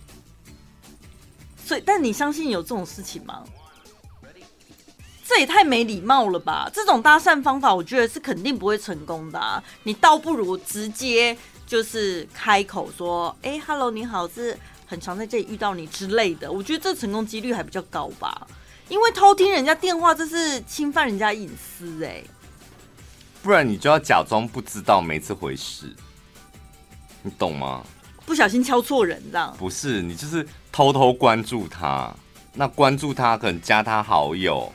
[1.64, 3.42] 所以，但你相信有这种事情吗？
[5.26, 6.70] 这也太没礼貌了吧！
[6.70, 9.64] 这种搭讪方法，我觉得是肯定不会成功的啊。
[9.84, 11.34] 你倒不如直接
[11.66, 14.54] 就是开口说：“哎，Hello，你好，是
[14.84, 18.46] 很常在这里遇到你之类的。”我觉得这成功几率还比较高吧。
[18.88, 22.22] 因为偷听人家电话，这是侵犯人家隐私哎。
[23.42, 25.94] 不然你就要假装不知道，没这回事，
[27.22, 27.84] 你懂吗？
[28.26, 29.54] 不小心敲错人这样？
[29.58, 32.14] 不是，你就是偷偷关注他，
[32.54, 34.72] 那关注他可能加他好友，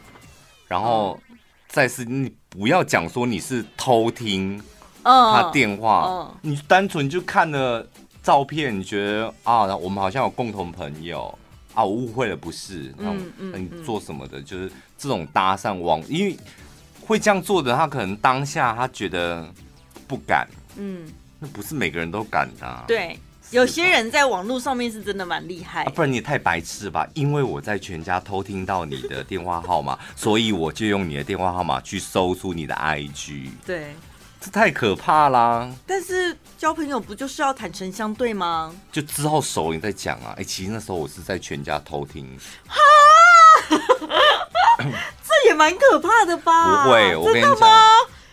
[0.68, 1.20] 然后
[1.68, 4.62] 再是你不要讲说你是偷听
[5.04, 7.88] 他电话，嗯嗯、你单纯就看了
[8.22, 11.38] 照片，你觉得啊，我们好像有共同朋友。
[11.80, 14.38] 啊，我误会了，不是，那你做什么的？
[14.38, 16.36] 嗯嗯、就是这种搭讪网，因为
[17.00, 19.50] 会这样做的，他可能当下他觉得
[20.06, 21.10] 不敢，嗯，
[21.40, 22.84] 那不是每个人都敢的、啊。
[22.86, 23.18] 对，
[23.52, 27.08] 有些人在网络上面是真的蛮厉害、啊，不然你也太白痴吧？
[27.14, 33.52] 因为我在全家偷听到你的电话号码，所以我就用你的电话号码去搜出你的 IG。
[33.66, 33.94] 对。
[34.42, 35.70] 这太可怕啦！
[35.86, 38.74] 但是交朋友不就是要坦诚相对吗？
[38.90, 40.34] 就之后熟你再讲啊！
[40.38, 42.26] 哎，其实那时候我是在全家偷听，
[42.66, 42.80] 哈，
[44.80, 46.86] 这也蛮可怕的吧？
[46.86, 47.58] 不会，我跟你讲，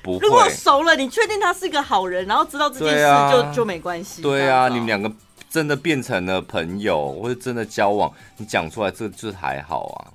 [0.00, 0.20] 不会。
[0.20, 4.22] 如果熟了，你确定他是个好人，然后知道这件事就、啊、就没关系。
[4.22, 5.11] 对啊，你们两个
[5.50, 10.14] 真的变成了朋友，或者真的交往，你讲出来这这还好啊。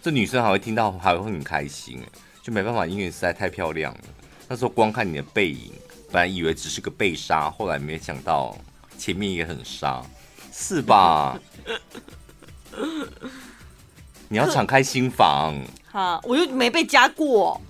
[0.00, 2.00] 这女生还会听到，还会很开心，
[2.40, 4.00] 就没办法，因为实在太漂亮了。
[4.48, 5.72] 那时候光看你的背影，
[6.12, 8.56] 本来以为只是个被杀，后来没想到
[8.98, 10.02] 前面也很杀，
[10.52, 11.38] 是吧？
[14.28, 15.54] 你要敞开心房。
[15.90, 17.60] 好，我又没被加过。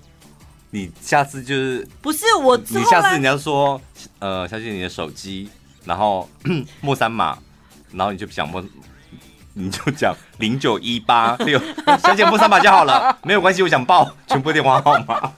[0.70, 2.57] 你下次就是不是我？
[2.57, 3.81] 你下次你要说，
[4.18, 5.49] 呃，小姐你的手机，
[5.85, 6.29] 然后
[6.81, 7.39] 末三码，
[7.93, 8.64] 然后你就讲末，
[9.53, 11.61] 你就讲零九一八六，
[12.03, 15.33] 小姐末三码就好了，没有关系，我想报全部电话号码。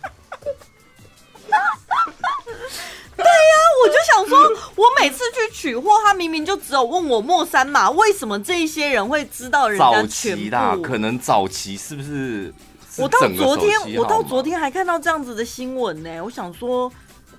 [3.19, 4.39] 我就想说，
[4.75, 10.07] 我每次去取货，他明明就只有问我莫三码，为什么这一些人会知道人家全部？
[10.07, 12.53] 早期啦，可能早期是不是？
[12.99, 16.21] 我到昨天，我到昨天还看到这样子的新闻呢。
[16.25, 16.91] 我想说，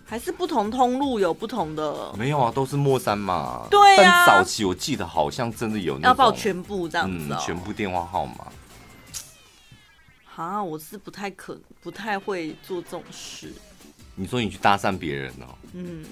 [0.05, 2.13] 还是不同通路有不同的。
[2.15, 3.67] 没有啊，都是莫三码。
[3.69, 8.47] 对啊，但早期我记得好像真的有那要报全部这样子，哦嗯，全部电话号码。
[10.35, 13.51] 啊，我是不太可，不太会做这种事。
[14.17, 15.55] 你说你去搭讪别人哦？
[15.71, 16.03] 嗯。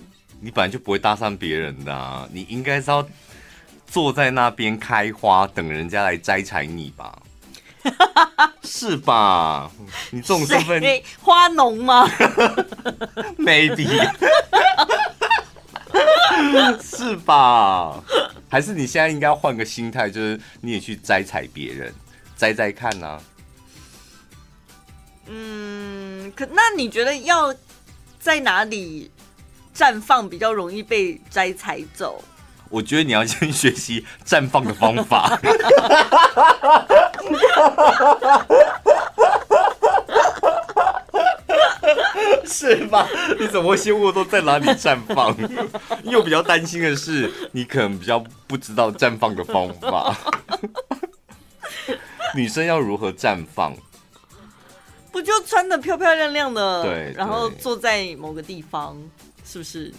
[0.42, 3.08] 你本来就不会搭讪别人的啊，你应该是要
[3.88, 7.20] 坐在那边开花，等人家来摘采你吧，
[8.62, 9.72] 是吧？
[10.12, 10.84] 你这种身份，
[11.22, 12.06] 花农吗？
[13.40, 13.88] Maybe，
[16.84, 18.04] 是吧？
[18.50, 21.94] 还是你现在应该要换个心态，就是你也去摘采别人，
[22.36, 23.22] 摘摘看呢、啊？
[25.28, 27.56] 嗯，可那你觉得要
[28.26, 29.12] 在哪里？
[29.76, 32.24] 绽放比较容易被摘采走，
[32.70, 35.38] 我觉得你要先学习绽放的方法，
[42.48, 43.08] 是吧？
[43.40, 45.38] 你怎么会先问都在哪里绽放？
[46.02, 48.18] 因为我比较担心的是，你可能比较
[48.48, 50.18] 不知道绽放的方法。
[52.34, 53.76] 女生要如何绽放？
[55.16, 58.98] 不就穿的漂漂亮亮的，对，然后坐在某个地方。
[59.46, 59.94] 是不是？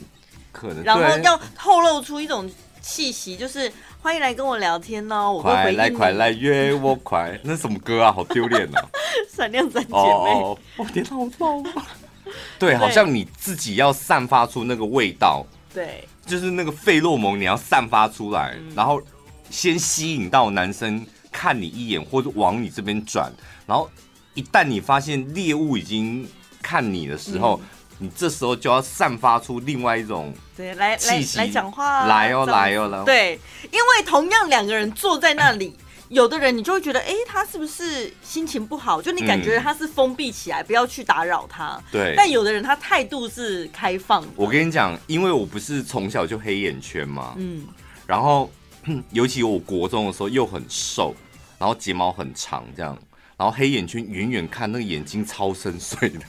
[0.53, 2.51] 可能，然后要透露出一种
[2.83, 5.33] 气息，就是欢迎来跟我聊天哦。
[5.33, 5.77] 我会回应。
[5.77, 8.13] 快来快来约我快，那什么歌啊？
[8.13, 8.85] 好丢脸啊！
[9.33, 10.59] 闪亮三姐妹，哦，
[10.93, 11.87] 天好棒啊！
[12.59, 19.01] 对，好像你自己要散发出那个味道，对，就是那个费洛蒙，你要散发出来，然后
[19.49, 23.33] 先吸引到男生看你一眼，或者往你这边转，
[23.65, 23.89] 然后
[24.37, 26.29] 一旦你发现猎物已经
[26.63, 27.61] 看你的时候。
[27.99, 33.41] 你这时候就要散发出另外一种对来来来讲话，来哦来哦来哦，对，
[33.73, 35.75] 因为同样两个人坐在那里。
[36.11, 39.01] 有的人你就会觉得，哎、欸，他是不是心情不好？
[39.01, 41.83] 就你感觉他是封闭起来，嗯、不要去打扰他。
[41.91, 42.13] 对。
[42.15, 44.29] 但有的人他态度是开放的。
[44.37, 47.67] 我跟你讲，因为我不是从小就黑眼圈嘛，嗯。
[48.07, 48.51] 然后，
[49.11, 51.15] 尤其我国中的时候又很瘦，
[51.57, 52.99] 然后睫毛很长，这样，
[53.37, 56.21] 然后黑眼圈远远看那个眼睛超深邃的，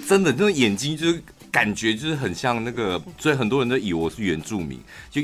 [0.08, 5.20] 真的，那个眼睛就是感觉就是很像那个，所以很多人都以为我是原住民，就。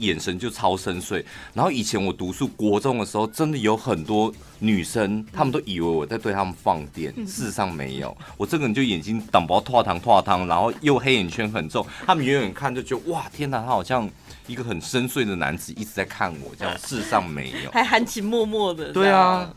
[0.00, 1.22] 眼神就超深邃，
[1.52, 8.16] 然后以前我读书国中的时候，真的有很多女生，她们都以为我在对她们放电，事实上没有。
[8.38, 14.08] 我这个人就眼睛挡包脱糖脱糖，然后又黑眼圈很重，她们远远看就觉得哇，天哪，他好像
[14.46, 18.94] 一个很深邃的男子一直在看我，这样事实上没有，还含情脉脉的。
[18.94, 19.52] 对啊，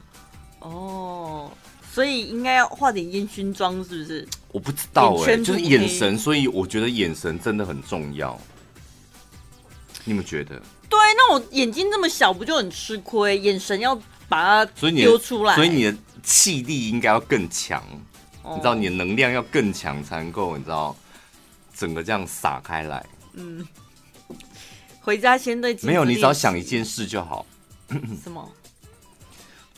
[0.63, 1.51] 哦，
[1.91, 4.27] 所以应该要化点烟熏妆，是不是？
[4.51, 8.39] 我不知道哎、欸，就是眼神，所以我觉得眼神真的很重要。
[10.05, 10.61] 你们觉得？
[10.89, 13.37] 对，那我眼睛这么小，不就很吃亏？
[13.37, 13.95] 眼神要
[14.27, 17.81] 把它丢出来，所以你的气力应该要更强，
[18.43, 20.95] 哦，你知道你的能量要更强才能够，你知道
[21.75, 23.05] 整个这样撒开来。
[23.33, 23.65] 嗯，
[25.01, 27.45] 回家先对没有，你只要想一件事就好。
[28.23, 28.49] 什么？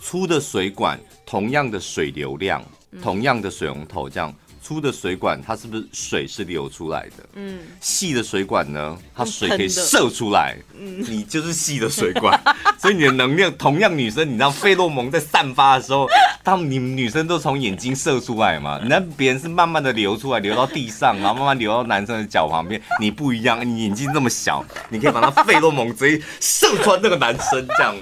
[0.08, 2.64] 粗的水管，同样的水流量，
[3.02, 4.32] 同样的水龙头，这样。
[4.66, 7.24] 粗的水管，它是不是水是流出来的？
[7.36, 10.58] 嗯，细的水管呢，它水可以射出来。
[10.76, 12.42] 嗯，你就是细的水管，
[12.80, 16.08] 所以你的能量，同样女生，你知道费洛蒙在散发的时候，
[16.44, 18.82] 他们你们女生都从眼睛射出来嘛？
[18.90, 22.82] 那别人是慢慢的流出来，流到地上，然后慢慢流到男生的脚旁边。
[23.00, 27.96] 你不一样，你眼睛那么小，你可以把那费洛蒙直接射穿那个男生，这样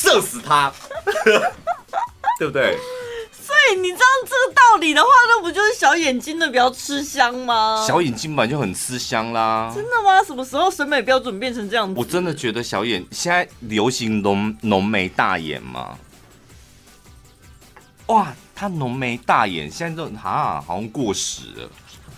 [0.00, 0.72] 射死他，
[2.38, 2.78] 对不对？
[3.66, 7.82] 对，你知道这个道理的话，那不就是小眼睛的比较吃香吗？
[7.86, 9.72] 小眼睛本来就很吃香啦。
[9.74, 10.22] 真的吗？
[10.22, 11.98] 什么时候审美标准变成这样子？
[11.98, 15.98] 我真的觉得小眼现在流行浓浓眉大眼吗。
[18.08, 21.70] 哇，他浓眉大眼，现在都哈好像过时了，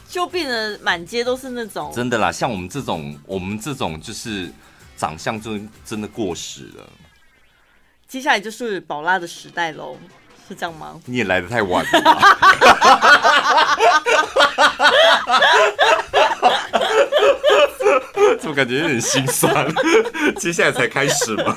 [0.09, 1.93] 就变得满街都是那种。
[1.95, 4.51] 真的啦，像我们这种，我们这种就是
[4.97, 6.91] 长相就真的过时了。
[8.09, 9.97] 接下来就是宝拉的时代喽。
[10.49, 11.01] 是这样吗？
[11.07, 11.91] 你也来的太晚了，
[18.41, 19.67] 怎么感觉有点心酸？
[20.39, 21.57] 接下来才开始吗？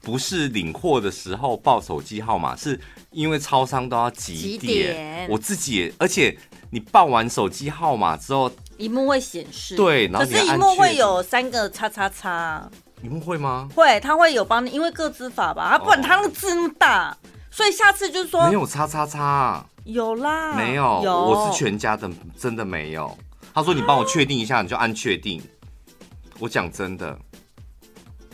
[0.00, 2.80] 不是领货的时候报手机号码，是
[3.10, 5.28] 因为超商都要几点？
[5.28, 6.36] 我自己也，而且
[6.70, 9.76] 你报完手机号码之后，萤幕会显示。
[9.76, 12.66] 对，然后可是萤幕会有三个叉叉叉。
[13.02, 13.68] 萤幕会吗？
[13.74, 17.14] 会，它会有帮你，因为个资法吧，它不然它那个字那么大。
[17.50, 23.16] 所以下次就是说没有叉叉叉，有啦，没有，有，我是全家的，真的没有。
[23.52, 25.42] 他说你帮我确定一下，你就按确定。
[26.38, 27.18] 我讲真的。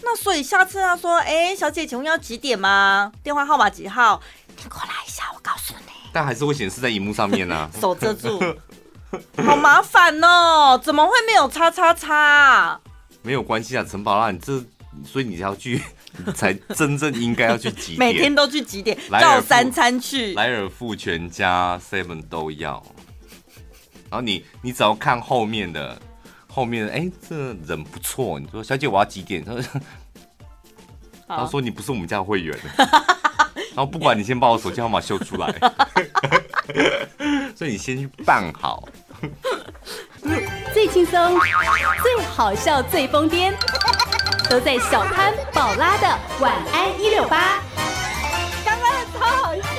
[0.02, 3.10] 那所以下次他说，哎、欸，小姐，请问要几点吗？
[3.22, 4.20] 电话号码几号？
[4.62, 5.92] 你过来一下，我告诉你。
[6.12, 7.70] 但还是会显示在荧幕上面呢、啊。
[7.80, 8.38] 手遮住，
[9.44, 12.78] 好麻烦哦，怎么会没有叉叉叉？
[13.22, 14.62] 没有关系啊，陈宝拉，你这
[15.04, 15.82] 所以你要去。
[16.34, 17.98] 才真正应该要去几点？
[17.98, 18.96] 每天都去几点？
[19.20, 20.34] 照三餐去。
[20.34, 22.82] 莱尔富全家 Seven 都要。
[24.10, 26.00] 然后你你只要看后面的，
[26.46, 27.36] 后面的哎、欸，这
[27.66, 28.38] 人不错。
[28.38, 29.44] 你说小姐我要几点？
[29.44, 29.80] 他说
[31.28, 32.56] 他说你不是我们家的会员。
[33.74, 35.52] 然后不管你先把我手机号码秀出来，
[37.54, 38.88] 所以你先去办好。
[40.72, 41.38] 最轻松、
[42.02, 43.52] 最好笑、最疯癫。
[44.48, 46.06] 都在小潘宝拉的
[46.40, 47.60] 晚安一六八。
[48.64, 49.75] 刚刚超好笑。